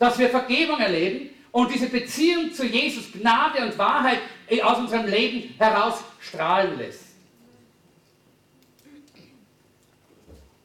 Dass 0.00 0.18
wir 0.18 0.28
Vergebung 0.30 0.80
erleben 0.80 1.30
und 1.52 1.72
diese 1.72 1.86
Beziehung 1.86 2.52
zu 2.52 2.66
Jesus, 2.66 3.12
Gnade 3.12 3.64
und 3.64 3.78
Wahrheit 3.78 4.18
aus 4.64 4.78
unserem 4.78 5.06
Leben 5.06 5.54
heraus 5.58 6.02
strahlen 6.18 6.76
lässt. 6.76 7.04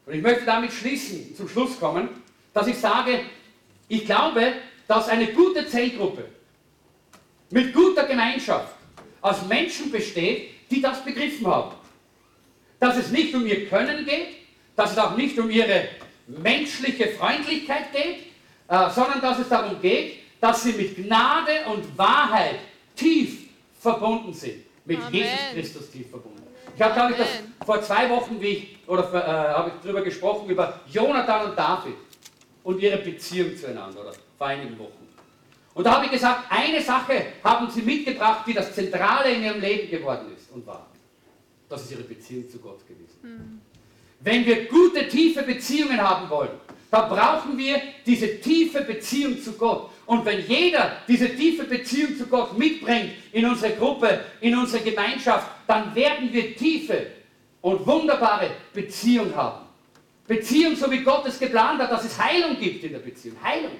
Und 0.06 0.14
ich 0.14 0.20
möchte 0.20 0.44
damit 0.44 0.72
schließen, 0.72 1.36
zum 1.36 1.48
Schluss 1.48 1.78
kommen, 1.78 2.08
dass 2.52 2.66
ich 2.66 2.78
sage, 2.78 3.20
ich 3.86 4.06
glaube, 4.06 4.54
dass 4.88 5.08
eine 5.08 5.28
gute 5.28 5.68
Zellgruppe 5.68 6.24
mit 7.50 7.72
guter 7.72 8.06
Gemeinschaft 8.06 8.74
aus 9.20 9.46
Menschen 9.46 9.92
besteht, 9.92 10.50
die 10.68 10.80
das 10.80 11.04
begriffen 11.04 11.46
haben 11.46 11.76
dass 12.78 12.96
es 12.96 13.10
nicht 13.10 13.34
um 13.34 13.46
ihr 13.46 13.68
Können 13.68 14.04
geht, 14.04 14.28
dass 14.76 14.92
es 14.92 14.98
auch 14.98 15.16
nicht 15.16 15.38
um 15.38 15.50
ihre 15.50 15.88
menschliche 16.26 17.08
Freundlichkeit 17.08 17.92
geht, 17.92 18.16
äh, 18.68 18.90
sondern 18.90 19.20
dass 19.20 19.38
es 19.38 19.48
darum 19.48 19.80
geht, 19.80 20.16
dass 20.40 20.62
sie 20.62 20.72
mit 20.72 20.96
Gnade 20.96 21.52
und 21.72 21.96
Wahrheit 21.96 22.56
tief 22.96 23.48
verbunden 23.80 24.32
sind. 24.32 24.64
Mit 24.84 25.00
Amen. 25.00 25.12
Jesus 25.12 25.38
Christus 25.54 25.90
tief 25.90 26.10
verbunden. 26.10 26.42
Ich 26.76 26.82
habe, 26.82 26.94
glaube 26.94 27.12
ich, 27.12 27.18
das 27.18 27.28
vor 27.64 27.80
zwei 27.82 28.10
Wochen, 28.10 28.40
wie 28.40 28.48
ich, 28.48 28.78
oder 28.86 29.02
äh, 29.14 29.54
habe 29.54 29.70
ich 29.70 29.74
darüber 29.82 30.02
gesprochen, 30.02 30.50
über 30.50 30.80
Jonathan 30.90 31.50
und 31.50 31.58
David 31.58 31.94
und 32.64 32.80
ihre 32.80 32.98
Beziehung 32.98 33.56
zueinander, 33.56 34.00
oder 34.00 34.12
vor 34.36 34.46
einigen 34.46 34.78
Wochen. 34.78 35.04
Und 35.74 35.84
da 35.84 35.96
habe 35.96 36.06
ich 36.06 36.12
gesagt, 36.12 36.44
eine 36.50 36.80
Sache 36.80 37.26
haben 37.42 37.70
sie 37.70 37.82
mitgebracht, 37.82 38.44
die 38.46 38.54
das 38.54 38.74
Zentrale 38.74 39.32
in 39.32 39.42
ihrem 39.42 39.60
Leben 39.60 39.90
geworden 39.90 40.26
ist 40.36 40.50
und 40.52 40.66
war. 40.66 40.86
Das 41.68 41.82
ist 41.82 41.92
ihre 41.92 42.02
Beziehung 42.02 42.48
zu 42.48 42.58
Gott 42.58 42.80
gewesen. 42.86 43.18
Mhm. 43.22 43.60
Wenn 44.20 44.46
wir 44.46 44.66
gute, 44.66 45.08
tiefe 45.08 45.42
Beziehungen 45.42 46.00
haben 46.00 46.28
wollen, 46.30 46.50
dann 46.90 47.08
brauchen 47.08 47.58
wir 47.58 47.80
diese 48.06 48.40
tiefe 48.40 48.82
Beziehung 48.82 49.42
zu 49.42 49.52
Gott. 49.52 49.90
Und 50.06 50.24
wenn 50.24 50.46
jeder 50.46 50.98
diese 51.08 51.28
tiefe 51.34 51.64
Beziehung 51.64 52.16
zu 52.16 52.26
Gott 52.26 52.56
mitbringt 52.56 53.10
in 53.32 53.44
unsere 53.46 53.74
Gruppe, 53.74 54.20
in 54.40 54.56
unsere 54.56 54.82
Gemeinschaft, 54.82 55.46
dann 55.66 55.94
werden 55.94 56.32
wir 56.32 56.54
tiefe 56.56 57.06
und 57.60 57.86
wunderbare 57.86 58.50
Beziehung 58.72 59.34
haben. 59.34 59.64
Beziehung, 60.26 60.76
so 60.76 60.90
wie 60.90 61.02
Gott 61.02 61.26
es 61.26 61.38
geplant 61.38 61.80
hat, 61.80 61.90
dass 61.90 62.04
es 62.04 62.18
Heilung 62.18 62.58
gibt 62.58 62.84
in 62.84 62.92
der 62.92 63.00
Beziehung. 63.00 63.36
Heilung. 63.42 63.72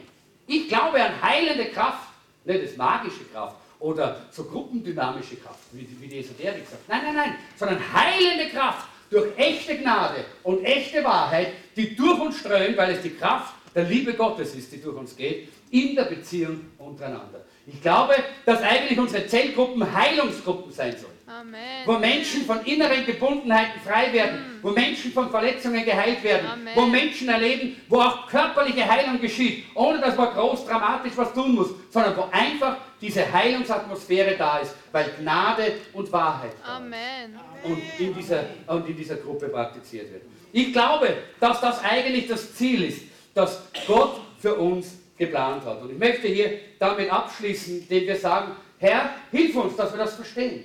Ich 0.46 0.68
glaube 0.68 1.02
an 1.02 1.22
heilende 1.22 1.66
Kraft, 1.66 2.08
nicht 2.44 2.64
das 2.64 2.76
magische 2.76 3.24
Kraft 3.32 3.56
oder 3.84 4.16
so 4.30 4.44
gruppendynamische 4.44 5.36
Kraft, 5.36 5.60
wie, 5.72 5.86
wie 6.00 6.08
die 6.08 6.18
Esoterik 6.20 6.66
sagt. 6.66 6.88
Nein, 6.88 7.02
nein, 7.04 7.14
nein, 7.14 7.34
sondern 7.54 7.78
heilende 7.92 8.48
Kraft 8.48 8.88
durch 9.10 9.36
echte 9.36 9.76
Gnade 9.76 10.24
und 10.42 10.64
echte 10.64 11.04
Wahrheit, 11.04 11.52
die 11.76 11.94
durch 11.94 12.18
uns 12.18 12.38
strömt, 12.38 12.78
weil 12.78 12.94
es 12.94 13.02
die 13.02 13.14
Kraft 13.14 13.54
der 13.74 13.84
Liebe 13.84 14.14
Gottes 14.14 14.54
ist, 14.54 14.72
die 14.72 14.80
durch 14.80 14.96
uns 14.96 15.14
geht, 15.14 15.48
in 15.70 15.94
der 15.94 16.04
Beziehung 16.04 16.60
untereinander. 16.78 17.44
Ich 17.66 17.80
glaube, 17.82 18.14
dass 18.46 18.62
eigentlich 18.62 18.98
unsere 18.98 19.26
Zellgruppen 19.26 19.92
Heilungsgruppen 19.92 20.72
sein 20.72 20.96
sollen. 20.96 21.13
Amen. 21.26 21.86
Wo 21.86 21.92
Menschen 21.98 22.42
von 22.44 22.64
inneren 22.66 23.06
Gebundenheiten 23.06 23.80
frei 23.80 24.12
werden, 24.12 24.36
mm. 24.36 24.62
wo 24.62 24.70
Menschen 24.70 25.10
von 25.10 25.30
Verletzungen 25.30 25.82
geheilt 25.84 26.22
werden, 26.22 26.46
Amen. 26.46 26.74
wo 26.74 26.82
Menschen 26.82 27.28
erleben, 27.30 27.76
wo 27.88 28.00
auch 28.00 28.26
körperliche 28.26 28.86
Heilung 28.86 29.18
geschieht, 29.20 29.64
ohne 29.74 30.00
dass 30.00 30.16
man 30.16 30.34
groß 30.34 30.66
dramatisch 30.66 31.12
was 31.16 31.32
tun 31.32 31.54
muss, 31.54 31.70
sondern 31.88 32.16
wo 32.16 32.28
einfach 32.30 32.76
diese 33.00 33.30
Heilungsatmosphäre 33.32 34.36
da 34.36 34.58
ist, 34.58 34.74
weil 34.92 35.12
Gnade 35.18 35.72
und 35.94 36.12
Wahrheit 36.12 36.52
Amen. 36.62 37.38
Und, 37.62 37.82
in 37.98 38.14
dieser, 38.14 38.44
und 38.66 38.86
in 38.86 38.96
dieser 38.96 39.16
Gruppe 39.16 39.48
praktiziert 39.48 40.12
wird. 40.12 40.22
Ich 40.52 40.72
glaube, 40.72 41.08
dass 41.40 41.60
das 41.60 41.82
eigentlich 41.82 42.28
das 42.28 42.54
Ziel 42.54 42.84
ist, 42.84 43.02
das 43.34 43.62
Gott 43.86 44.20
für 44.38 44.54
uns 44.54 44.98
geplant 45.16 45.64
hat. 45.64 45.80
Und 45.80 45.90
ich 45.90 45.98
möchte 45.98 46.28
hier 46.28 46.58
damit 46.78 47.10
abschließen, 47.10 47.80
indem 47.80 48.06
wir 48.06 48.16
sagen, 48.16 48.52
Herr, 48.78 49.14
hilf 49.30 49.56
uns, 49.56 49.76
dass 49.76 49.92
wir 49.92 49.98
das 49.98 50.14
verstehen. 50.14 50.64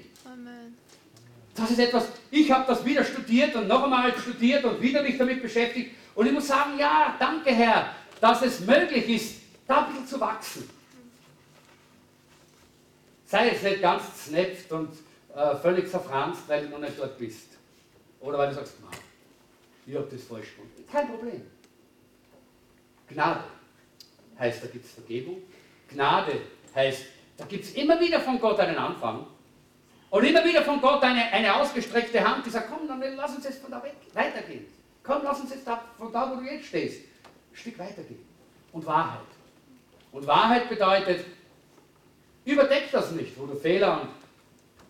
Das 1.56 1.72
ist 1.72 1.80
etwas, 1.80 2.08
ich 2.32 2.52
habe 2.52 2.66
das 2.68 2.86
wieder 2.86 3.04
studiert 3.04 3.56
und 3.56 3.68
noch 3.68 3.84
einmal 3.84 4.16
studiert 4.18 4.64
und 4.64 4.82
wieder 4.82 5.02
mich 5.02 5.18
damit 5.18 5.42
beschäftigt. 5.42 5.92
Und 6.16 6.26
ich 6.26 6.32
muss 6.32 6.48
sagen, 6.48 6.78
ja, 6.78 7.16
danke 7.20 7.52
Herr, 7.52 7.96
dass 8.22 8.42
es 8.42 8.62
möglich 8.62 9.10
ist, 9.10 9.42
da 9.68 9.86
ein 9.86 9.92
bisschen 9.92 10.08
zu 10.08 10.20
wachsen. 10.20 10.70
Sei 13.26 13.50
es 13.50 13.62
nicht 13.62 13.82
ganz 13.82 14.26
znepft 14.26 14.72
und 14.72 14.90
äh, 15.36 15.56
völlig 15.58 15.90
zerfranst, 15.90 16.42
weil 16.48 16.66
du 16.66 16.70
noch 16.70 16.80
nicht 16.80 16.98
dort 16.98 17.18
bist. 17.18 17.50
Oder 18.20 18.38
weil 18.38 18.50
du 18.50 18.56
sagst, 18.56 18.82
Mann, 18.82 18.92
ich 19.86 19.96
habe 19.96 20.08
das 20.12 20.24
falsch 20.24 20.56
gemacht. 20.56 20.92
Kein 20.92 21.08
Problem. 21.08 21.42
Gnade 23.08 23.44
heißt, 24.38 24.64
da 24.64 24.68
gibt 24.68 24.86
es 24.86 24.92
Vergebung. 24.92 25.38
Gnade 25.90 26.42
heißt, 26.76 27.06
da 27.38 27.46
gibt 27.46 27.64
es 27.64 27.74
immer 27.74 28.00
wieder 28.00 28.20
von 28.20 28.40
Gott 28.40 28.60
einen 28.60 28.78
Anfang. 28.78 29.26
Und 30.10 30.24
immer 30.24 30.44
wieder 30.44 30.64
von 30.64 30.82
Gott 30.82 31.04
eine, 31.04 31.32
eine 31.32 31.56
ausgestreckte 31.56 32.28
Hand, 32.28 32.46
die 32.46 32.50
sagt, 32.50 32.70
komm, 32.72 32.88
dann 32.88 33.02
lass 33.16 33.36
uns 33.36 33.46
jetzt 33.46 33.62
von 33.62 33.72
da 33.72 33.82
weg 33.84 33.96
weitergehen. 34.14 34.66
Komm, 35.04 35.22
lass 35.24 35.40
uns 35.40 35.52
jetzt 35.52 35.68
da, 35.68 35.82
von 35.98 36.12
da, 36.12 36.32
wo 36.32 36.40
du 36.40 36.46
jetzt 36.50 36.68
stehst, 36.68 37.02
ein 37.04 37.56
Stück 37.56 37.78
weitergehen. 37.78 38.26
Und 38.72 38.86
Wahrheit. 38.86 39.20
Und 40.12 40.26
Wahrheit 40.26 40.68
bedeutet, 40.68 41.26
überdeck 42.46 42.92
das 42.92 43.12
nicht, 43.12 43.40
wo 43.40 43.46
du 43.46 43.56
Fehler 43.56 44.02
und 44.02 44.10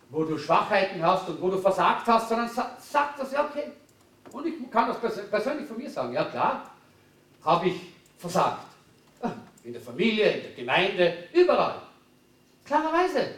wo 0.08 0.24
du 0.24 0.38
Schwachheiten 0.38 1.02
hast 1.04 1.28
und 1.28 1.40
wo 1.40 1.50
du 1.50 1.58
versagt 1.58 2.06
hast, 2.06 2.28
sondern 2.28 2.48
sag, 2.48 2.76
sag 2.80 3.16
das, 3.16 3.32
ja 3.32 3.44
okay. 3.44 3.70
Und 4.32 4.46
ich 4.46 4.70
kann 4.70 4.88
das 4.88 5.28
persönlich 5.28 5.66
von 5.66 5.76
mir 5.76 5.90
sagen, 5.90 6.12
ja 6.12 6.24
klar, 6.24 6.70
habe 7.44 7.68
ich 7.68 7.80
versagt. 8.18 8.66
In 9.62 9.72
der 9.74 9.82
Familie, 9.82 10.30
in 10.30 10.42
der 10.42 10.52
Gemeinde, 10.52 11.28
überall. 11.34 11.82
Klarerweise. 12.64 13.34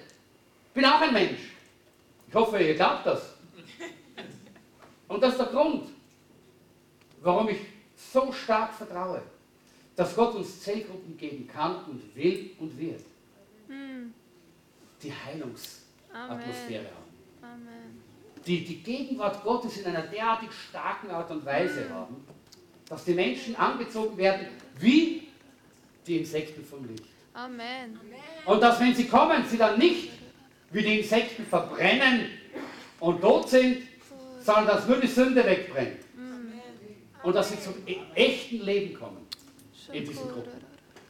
Bin 0.73 0.85
auch 0.85 1.01
ein 1.01 1.13
Mensch. 1.13 1.52
Ich 2.33 2.39
hoffe, 2.39 2.59
ihr 2.63 2.75
glaubt 2.75 3.05
das. 3.05 3.35
Und 5.07 5.23
das 5.23 5.33
ist 5.33 5.39
der 5.39 5.49
Grund, 5.49 5.89
warum 7.21 7.51
ich 7.51 7.59
so 7.95 8.33
stark 8.33 8.73
vertraue, 8.73 9.21
dass 9.95 10.17
Gott 10.17 10.35
uns 10.37 10.63
Zellgruppen 10.63 11.15
geben 11.19 11.47
kann 11.47 11.85
und 11.85 12.17
will 12.17 12.53
und 12.59 12.79
wird. 12.79 13.03
Hm. 13.69 14.15
Die 15.03 15.13
Heilungsatmosphäre 15.13 16.87
haben. 16.87 17.53
Amen. 17.53 18.03
Die 18.47 18.65
die 18.65 18.83
Gegenwart 18.83 19.45
Gottes 19.45 19.77
in 19.77 19.85
einer 19.85 20.07
derartig 20.07 20.49
starken 20.53 21.11
Art 21.11 21.31
und 21.31 21.45
Weise 21.45 21.85
hm. 21.85 21.95
haben, 21.95 22.27
dass 22.89 23.05
die 23.05 23.13
Menschen 23.13 23.55
angezogen 23.57 24.17
werden 24.17 24.47
wie 24.79 25.29
die 26.07 26.17
Insekten 26.17 26.65
vom 26.65 26.89
Licht. 26.89 27.05
Amen. 27.35 28.01
Und 28.47 28.63
dass, 28.63 28.81
wenn 28.81 28.95
sie 28.95 29.07
kommen, 29.07 29.45
sie 29.45 29.59
dann 29.59 29.79
nicht 29.79 30.22
wie 30.73 30.83
die 30.83 31.01
Insekten 31.01 31.45
verbrennen 31.47 32.31
und 32.99 33.21
tot 33.21 33.49
sind, 33.49 33.83
sondern 34.41 34.67
dass 34.67 34.89
nur 34.89 34.99
die 34.99 35.07
Sünde 35.07 35.45
wegbrennt. 35.45 36.01
Und 37.23 37.35
dass 37.35 37.51
sie 37.51 37.61
zum 37.61 37.75
e- 37.87 38.01
echten 38.15 38.63
Leben 38.63 38.95
kommen 38.95 39.27
in 39.93 40.05
diesen 40.05 40.29
Gruppen. 40.29 40.61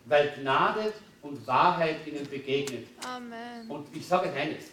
Weil 0.04 0.34
Gnade 0.38 0.92
und 1.22 1.46
Wahrheit 1.46 2.06
ihnen 2.06 2.28
begegnet. 2.28 2.86
Amen. 3.06 3.70
Und 3.70 3.86
ich 3.96 4.06
sage 4.06 4.30
eines, 4.32 4.64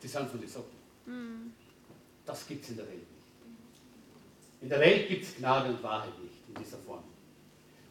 die 0.00 0.06
sind 0.06 0.30
von 0.30 0.38
den 0.38 0.48
Socken. 0.48 0.76
Mm. 1.06 1.52
Das 2.24 2.46
gibt 2.46 2.62
es 2.62 2.70
in 2.70 2.76
der 2.76 2.86
Welt 2.86 2.98
nicht. 2.98 3.06
In 4.60 4.68
der 4.68 4.78
Welt 4.78 5.08
gibt 5.08 5.24
es 5.24 5.36
Gnade 5.36 5.70
und 5.70 5.82
Wahrheit 5.82 6.16
nicht 6.22 6.34
in 6.46 6.62
dieser 6.62 6.78
Form. 6.78 7.02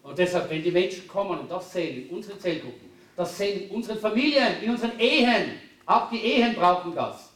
Und 0.04 0.18
deshalb, 0.18 0.50
wenn 0.50 0.64
die 0.64 0.72
Menschen 0.72 1.08
kommen 1.08 1.40
und 1.40 1.52
das 1.52 1.74
sehen 1.74 2.08
in 2.08 2.16
unseren 2.16 2.40
Zellgruppen, 2.40 2.90
das 3.16 3.38
sehen 3.38 3.70
in 3.70 3.76
unseren 3.76 4.00
Familien, 4.00 4.62
in 4.64 4.72
unseren 4.72 4.98
Ehen, 4.98 5.60
auch 5.92 6.10
die 6.10 6.24
Ehen 6.24 6.56
brauchen 6.56 6.96
das, 6.96 7.32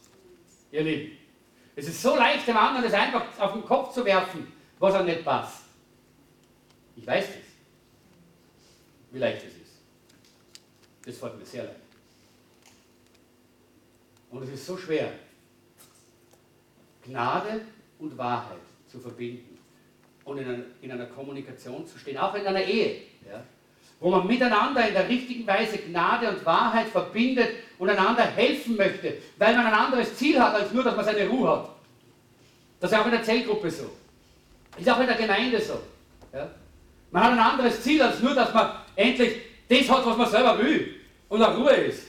ihr 0.70 0.82
Lieben. 0.82 1.18
Es 1.74 1.88
ist 1.88 2.00
so 2.00 2.16
leicht, 2.16 2.46
dem 2.48 2.56
anderen 2.56 2.84
das 2.84 2.94
einfach 2.94 3.24
auf 3.38 3.52
den 3.52 3.64
Kopf 3.64 3.92
zu 3.92 4.04
werfen, 4.04 4.50
was 4.78 4.94
er 4.94 5.02
nicht 5.02 5.24
passt. 5.24 5.64
Ich 6.96 7.06
weiß 7.06 7.26
das, 7.26 7.36
wie 9.10 9.18
leicht 9.18 9.44
es 9.44 9.52
ist. 9.52 9.82
Das 11.04 11.18
fällt 11.18 11.38
mir 11.38 11.44
sehr 11.44 11.64
leicht. 11.64 11.76
Und 14.30 14.42
es 14.42 14.50
ist 14.50 14.66
so 14.66 14.76
schwer, 14.76 15.12
Gnade 17.04 17.60
und 17.98 18.16
Wahrheit 18.16 18.58
zu 18.88 18.98
verbinden 18.98 19.58
und 20.24 20.38
in 20.38 20.48
einer, 20.48 20.64
in 20.80 20.90
einer 20.90 21.06
Kommunikation 21.06 21.86
zu 21.86 21.98
stehen, 21.98 22.18
auch 22.18 22.34
in 22.34 22.46
einer 22.46 22.62
Ehe, 22.62 23.02
ja, 23.30 23.42
wo 24.00 24.10
man 24.10 24.26
miteinander 24.26 24.86
in 24.88 24.94
der 24.94 25.08
richtigen 25.08 25.46
Weise 25.46 25.78
Gnade 25.78 26.28
und 26.28 26.44
Wahrheit 26.44 26.88
verbindet 26.88 27.50
und 27.78 27.90
einander 27.90 28.24
helfen 28.24 28.76
möchte, 28.76 29.18
weil 29.38 29.54
man 29.56 29.66
ein 29.66 29.74
anderes 29.74 30.16
Ziel 30.16 30.40
hat, 30.40 30.54
als 30.54 30.72
nur, 30.72 30.82
dass 30.82 30.96
man 30.96 31.04
seine 31.04 31.28
Ruhe 31.28 31.48
hat. 31.48 31.70
Das 32.80 32.92
ist 32.92 32.98
auch 32.98 33.04
in 33.06 33.12
der 33.12 33.22
Zellgruppe 33.22 33.70
so. 33.70 33.90
Ist 34.78 34.88
auch 34.88 35.00
in 35.00 35.06
der 35.06 35.16
Gemeinde 35.16 35.60
so. 35.60 35.80
Ja. 36.32 36.50
Man 37.10 37.22
hat 37.22 37.32
ein 37.32 37.38
anderes 37.38 37.82
Ziel, 37.82 38.02
als 38.02 38.20
nur, 38.20 38.34
dass 38.34 38.52
man 38.52 38.70
endlich 38.94 39.36
das 39.68 39.88
hat, 39.88 40.04
was 40.04 40.16
man 40.16 40.30
selber 40.30 40.58
will 40.58 40.96
und 41.28 41.42
auch 41.42 41.56
Ruhe 41.56 41.72
ist. 41.72 42.08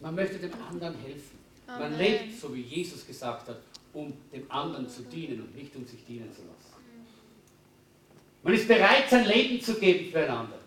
Man 0.00 0.14
möchte 0.14 0.38
dem 0.38 0.52
anderen 0.70 0.94
helfen. 0.98 1.38
Man 1.66 1.96
lebt, 1.96 2.38
so 2.38 2.54
wie 2.54 2.60
Jesus 2.60 3.06
gesagt 3.06 3.48
hat, 3.48 3.56
um 3.92 4.12
dem 4.32 4.50
anderen 4.50 4.88
zu 4.88 5.02
dienen 5.02 5.42
und 5.42 5.54
nicht 5.56 5.74
um 5.76 5.86
sich 5.86 6.04
dienen 6.04 6.30
zu 6.32 6.42
lassen. 6.42 6.74
Man 8.42 8.52
ist 8.52 8.68
bereit, 8.68 9.08
sein 9.08 9.24
Leben 9.24 9.60
zu 9.60 9.74
geben 9.80 10.10
füreinander. 10.10 10.58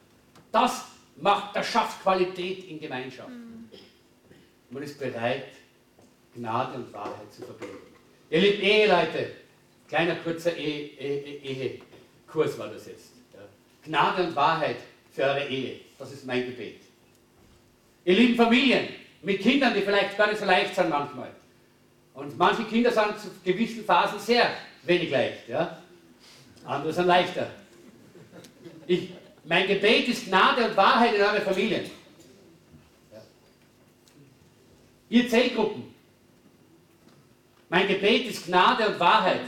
Das 0.51 0.85
macht, 1.17 1.55
das 1.55 1.67
schafft 1.67 2.01
Qualität 2.01 2.67
in 2.67 2.79
Gemeinschaft. 2.79 3.29
Man 4.69 4.83
ist 4.83 4.99
bereit, 4.99 5.47
Gnade 6.35 6.75
und 6.75 6.93
Wahrheit 6.93 7.31
zu 7.31 7.43
verbinden. 7.43 7.77
Ihr 8.29 8.41
lieben 8.41 8.61
Eheleute, 8.61 9.31
kleiner 9.87 10.15
kurzer 10.17 10.55
Ehekurs 10.55 12.55
-Ehe 12.55 12.59
war 12.59 12.67
das 12.67 12.87
jetzt. 12.87 13.17
Gnade 13.83 14.23
und 14.23 14.35
Wahrheit 14.35 14.77
für 15.11 15.23
eure 15.23 15.47
Ehe, 15.47 15.79
das 15.97 16.11
ist 16.11 16.25
mein 16.25 16.45
Gebet. 16.45 16.81
Ihr 18.05 18.15
lieben 18.15 18.35
Familien 18.35 18.87
mit 19.21 19.41
Kindern, 19.41 19.73
die 19.73 19.81
vielleicht 19.81 20.17
gar 20.17 20.27
nicht 20.27 20.39
so 20.39 20.45
leicht 20.45 20.75
sind 20.75 20.89
manchmal. 20.89 21.31
Und 22.13 22.37
manche 22.37 22.63
Kinder 22.63 22.91
sind 22.91 23.19
zu 23.19 23.29
gewissen 23.43 23.83
Phasen 23.83 24.19
sehr 24.19 24.49
wenig 24.83 25.09
leicht. 25.09 25.47
Ja? 25.47 25.81
Andere 26.65 26.93
sind 26.93 27.07
leichter. 27.07 27.49
Ich, 28.85 29.09
mein 29.43 29.67
Gebet 29.67 30.07
ist 30.07 30.27
Gnade 30.27 30.65
und 30.65 30.77
Wahrheit 30.77 31.15
in 31.15 31.21
eure 31.21 31.41
Familien. 31.41 31.85
Ja. 33.11 33.21
Ihr 35.09 35.29
Zellgruppen. 35.29 35.83
Mein 37.69 37.87
Gebet 37.87 38.27
ist 38.27 38.45
Gnade 38.45 38.87
und 38.87 38.99
Wahrheit 38.99 39.41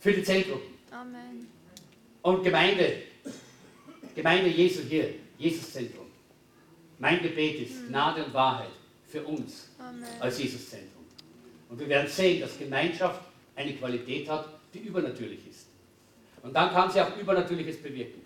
für 0.00 0.12
die 0.12 0.22
Zellgruppen. 0.22 0.74
Amen. 0.90 1.48
Und 2.22 2.42
Gemeinde, 2.42 3.02
Gemeinde 4.14 4.48
Jesu 4.50 4.82
hier, 4.82 5.14
Jesuszentrum. 5.38 6.06
Mein 6.98 7.22
Gebet 7.22 7.60
ist 7.60 7.88
Gnade 7.88 8.24
und 8.24 8.34
Wahrheit 8.34 8.70
für 9.06 9.22
uns 9.22 9.70
Amen. 9.78 10.04
als 10.20 10.38
Jesuszentrum. 10.38 11.04
Und 11.68 11.78
wir 11.78 11.88
werden 11.88 12.08
sehen, 12.08 12.40
dass 12.40 12.58
Gemeinschaft 12.58 13.22
eine 13.54 13.72
Qualität 13.74 14.28
hat, 14.28 14.48
die 14.74 14.80
übernatürlich 14.80 15.40
ist. 15.48 15.66
Und 16.42 16.54
dann 16.54 16.70
kann 16.70 16.90
sie 16.90 17.00
auch 17.00 17.16
Übernatürliches 17.16 17.82
bewirken. 17.82 18.22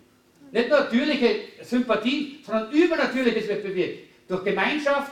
Nicht 0.51 0.69
nur 0.69 0.79
natürliche 0.79 1.39
Sympathie, 1.61 2.39
sondern 2.45 2.71
Übernatürliches 2.71 3.47
wird 3.47 3.63
bewirkt. 3.63 3.99
Durch 4.27 4.43
Gemeinschaft, 4.43 5.11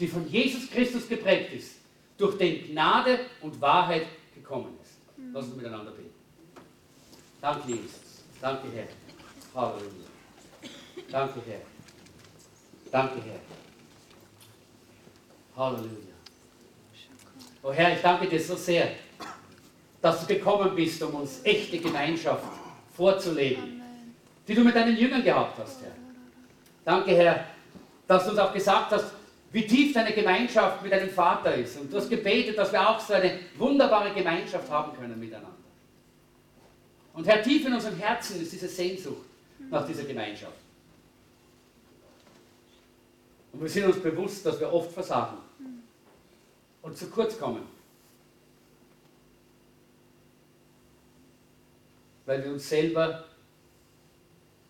die 0.00 0.08
von 0.08 0.26
Jesus 0.26 0.70
Christus 0.70 1.06
geprägt 1.06 1.52
ist, 1.52 1.76
durch 2.16 2.36
den 2.38 2.66
Gnade 2.66 3.20
und 3.42 3.60
Wahrheit 3.60 4.06
gekommen 4.34 4.78
ist. 4.82 4.98
Lass 5.32 5.44
uns 5.44 5.56
miteinander 5.56 5.92
beten. 5.92 6.14
Danke, 7.40 7.68
Jesus. 7.68 8.24
Danke, 8.40 8.68
Herr. 8.74 8.88
Halleluja. 9.54 9.90
Danke, 11.10 11.40
Herr. 11.46 11.60
Danke, 12.90 13.22
Herr. 13.22 13.40
Halleluja. 15.56 16.10
Oh 17.62 17.72
Herr, 17.72 17.94
ich 17.94 18.00
danke 18.00 18.26
dir 18.26 18.40
so 18.40 18.56
sehr, 18.56 18.92
dass 20.00 20.20
du 20.20 20.34
gekommen 20.34 20.74
bist, 20.74 21.02
um 21.02 21.14
uns 21.14 21.40
echte 21.44 21.78
Gemeinschaft 21.78 22.44
vorzuleben, 22.96 23.62
Amen. 23.62 24.14
die 24.48 24.54
du 24.54 24.64
mit 24.64 24.74
deinen 24.74 24.96
Jüngern 24.96 25.22
gehabt 25.22 25.58
hast, 25.58 25.82
Herr. 25.82 25.92
Danke, 26.86 27.10
Herr, 27.14 27.44
dass 28.06 28.24
du 28.24 28.30
uns 28.30 28.38
auch 28.38 28.54
gesagt 28.54 28.92
hast, 28.92 29.12
wie 29.52 29.66
tief 29.66 29.92
deine 29.92 30.12
Gemeinschaft 30.12 30.82
mit 30.82 30.92
deinem 30.92 31.10
Vater 31.10 31.54
ist. 31.54 31.76
Und 31.78 31.92
du 31.92 31.96
hast 31.96 32.08
gebetet, 32.08 32.56
dass 32.56 32.72
wir 32.72 32.88
auch 32.88 33.00
so 33.00 33.14
eine 33.14 33.40
wunderbare 33.58 34.14
Gemeinschaft 34.14 34.70
haben 34.70 34.96
können 34.96 35.18
miteinander. 35.18 35.50
Und 37.12 37.26
Herr, 37.26 37.42
tief 37.42 37.66
in 37.66 37.74
unserem 37.74 37.96
Herzen 37.96 38.40
ist 38.40 38.52
diese 38.52 38.68
Sehnsucht 38.68 39.26
nach 39.68 39.86
dieser 39.86 40.04
Gemeinschaft. 40.04 40.54
Und 43.52 43.60
wir 43.60 43.68
sind 43.68 43.86
uns 43.86 44.00
bewusst, 44.00 44.46
dass 44.46 44.60
wir 44.60 44.72
oft 44.72 44.92
versagen 44.92 45.38
und 46.82 46.96
zu 46.96 47.10
kurz 47.10 47.36
kommen. 47.36 47.62
Weil 52.26 52.44
wir 52.44 52.52
uns 52.52 52.68
selber 52.68 53.24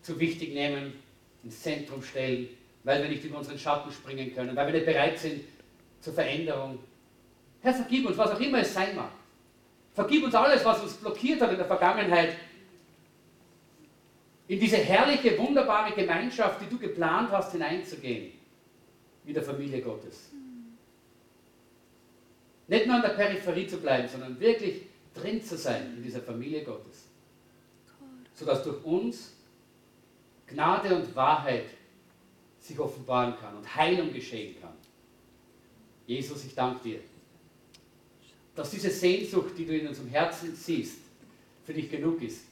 zu 0.01 0.19
wichtig 0.19 0.55
nehmen, 0.55 0.95
ins 1.45 1.61
Zentrum 1.61 2.03
stellen, 2.03 2.49
weil 2.85 3.03
wir 3.03 3.11
nicht 3.11 3.25
über 3.25 3.39
unseren 3.39 3.59
Schatten 3.59 3.91
springen 3.93 4.35
können, 4.35 4.57
weil 4.57 4.67
wir 4.67 4.75
nicht 4.75 4.87
bereit 4.87 5.19
sind 5.19 5.45
zur 6.01 6.15
Veränderung. 6.15 6.79
Herr, 7.61 7.75
vergib 7.75 8.07
uns, 8.07 8.17
was 8.17 8.31
auch 8.31 8.41
immer 8.41 8.61
es 8.61 8.73
sein 8.73 8.97
mag. 8.97 9.13
Vergib 9.95 10.25
uns 10.25 10.35
alles, 10.35 10.65
was 10.65 10.83
uns 10.83 10.95
blockiert 10.95 11.41
hat 11.43 11.51
in 11.51 11.59
der 11.59 11.67
Vergangenheit, 11.67 12.37
in 14.49 14.59
diese 14.59 14.79
herrliche, 14.79 15.39
wunderbare 15.39 15.93
Gemeinschaft, 15.93 16.61
die 16.63 16.69
du 16.69 16.79
geplant 16.79 17.31
hast, 17.31 17.53
hineinzugehen, 17.53 18.33
mit 19.25 19.37
der 19.37 19.43
Familie 19.43 19.81
Gottes. 19.81 20.31
Nicht 22.67 22.87
nur 22.87 22.97
an 22.97 23.03
der 23.03 23.11
Peripherie 23.11 23.67
zu 23.67 23.77
bleiben, 23.79 24.09
sondern 24.09 24.39
wirklich 24.41 24.83
drin 25.15 25.43
zu 25.43 25.57
sein 25.57 25.95
in 25.97 26.03
dieser 26.03 26.21
Familie 26.21 26.65
Gottes. 26.65 27.07
Sodass 28.35 28.63
durch 28.65 28.83
uns 28.85 29.37
Gnade 30.47 30.95
und 30.95 31.15
Wahrheit 31.15 31.67
sich 32.61 32.79
offenbaren 32.79 33.35
kann 33.41 33.57
und 33.57 33.75
Heilung 33.75 34.13
geschehen 34.13 34.61
kann. 34.61 34.75
Jesus, 36.07 36.45
ich 36.45 36.55
danke 36.55 36.83
dir, 36.83 37.01
dass 38.55 38.71
diese 38.71 38.91
Sehnsucht, 38.91 39.57
die 39.57 39.65
du 39.65 39.77
in 39.77 39.89
unserem 39.89 40.09
Herzen 40.09 40.55
siehst, 40.55 40.99
für 41.65 41.73
dich 41.73 41.91
genug 41.91 42.21
ist, 42.23 42.45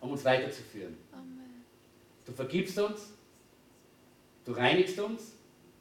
um 0.00 0.10
uns 0.10 0.24
weiterzuführen. 0.24 0.96
Du 2.24 2.32
vergibst 2.32 2.78
uns, 2.78 3.12
du 4.44 4.52
reinigst 4.52 4.98
uns 4.98 5.32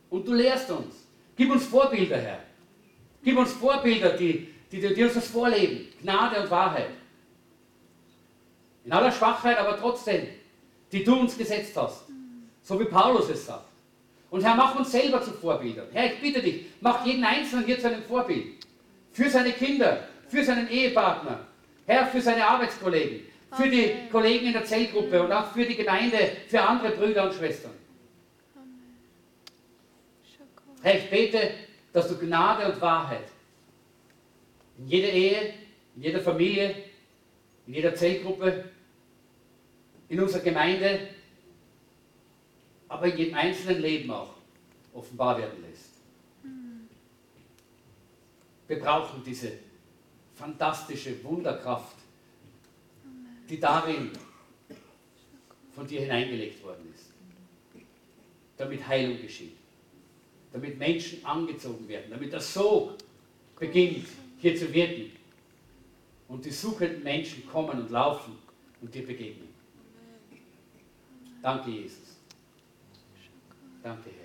und 0.09 0.27
du 0.27 0.33
lehrst 0.33 0.69
uns. 0.71 0.95
Gib 1.35 1.51
uns 1.51 1.65
Vorbilder, 1.65 2.17
Herr. 2.17 2.43
Gib 3.23 3.37
uns 3.37 3.51
Vorbilder, 3.53 4.15
die, 4.15 4.47
die, 4.71 4.79
die 4.79 5.03
uns 5.03 5.15
das 5.15 5.27
vorleben. 5.27 5.87
Gnade 6.01 6.41
und 6.41 6.49
Wahrheit. 6.49 6.91
In 8.85 8.91
aller 8.91 9.11
Schwachheit, 9.11 9.57
aber 9.57 9.77
trotzdem, 9.77 10.27
die 10.91 11.03
du 11.03 11.19
uns 11.19 11.37
gesetzt 11.37 11.75
hast. 11.75 12.04
So 12.65 12.79
wie 12.79 12.85
Paulus 12.85 13.29
es 13.29 13.45
sagt. 13.45 13.67
Und 14.31 14.43
Herr, 14.43 14.55
mach 14.55 14.75
uns 14.75 14.91
selber 14.91 15.21
zu 15.21 15.31
Vorbildern. 15.31 15.85
Herr, 15.93 16.11
ich 16.11 16.19
bitte 16.19 16.41
dich, 16.41 16.65
mach 16.81 17.05
jeden 17.05 17.23
Einzelnen 17.23 17.63
hier 17.63 17.79
zu 17.79 17.87
einem 17.87 18.01
Vorbild. 18.01 18.65
Für 19.11 19.29
seine 19.29 19.51
Kinder, 19.51 20.07
für 20.27 20.43
seinen 20.43 20.67
Ehepartner, 20.69 21.41
Herr, 21.85 22.07
für 22.07 22.19
seine 22.19 22.45
Arbeitskollegen, 22.45 23.21
für 23.51 23.69
die. 23.69 23.93
Kollegen 24.11 24.47
in 24.47 24.53
der 24.53 24.65
Zellgruppe 24.65 25.21
und 25.21 25.31
auch 25.31 25.51
für 25.53 25.63
die 25.63 25.75
Gemeinde, 25.75 26.17
für 26.47 26.59
andere 26.59 26.91
Brüder 26.91 27.25
und 27.25 27.35
Schwestern. 27.35 27.71
Herr, 30.81 30.97
ich 30.97 31.09
bete, 31.09 31.51
dass 31.93 32.07
du 32.07 32.17
Gnade 32.17 32.71
und 32.71 32.81
Wahrheit 32.81 33.27
in 34.79 34.87
jeder 34.87 35.09
Ehe, 35.09 35.53
in 35.95 36.01
jeder 36.01 36.19
Familie, 36.19 36.75
in 37.67 37.75
jeder 37.75 37.93
Zellgruppe, 37.93 38.65
in 40.09 40.19
unserer 40.19 40.41
Gemeinde, 40.41 40.99
aber 42.87 43.07
in 43.07 43.17
jedem 43.17 43.35
einzelnen 43.35 43.81
Leben 43.81 44.11
auch 44.11 44.33
offenbar 44.93 45.37
werden 45.37 45.61
lässt. 45.61 45.91
Wir 48.67 48.79
brauchen 48.79 49.23
diese 49.23 49.51
fantastische 50.35 51.23
Wunderkraft, 51.23 51.97
die 53.49 53.59
darin 53.59 54.11
von 55.73 55.85
dir 55.85 56.01
hineingelegt 56.01 56.63
worden 56.63 56.91
ist, 56.93 57.11
damit 58.57 58.87
Heilung 58.87 59.21
geschieht 59.21 59.55
damit 60.55 60.79
Menschen 60.79 61.23
angezogen 61.25 61.85
werden, 61.89 62.05
damit 62.09 62.31
der 62.31 62.39
Sog 62.39 62.93
beginnt 63.59 64.07
hier 64.39 64.55
zu 64.55 64.73
wirken 64.73 65.11
und 66.29 66.45
die 66.45 66.51
suchenden 66.51 67.03
Menschen 67.03 67.45
kommen 67.45 67.81
und 67.81 67.91
laufen 67.91 68.37
und 68.81 68.95
dir 68.95 69.05
begegnen. 69.05 69.49
Danke, 71.41 71.71
Jesus. 71.71 72.04
Danke, 73.85 74.09
Herr. 74.09 74.24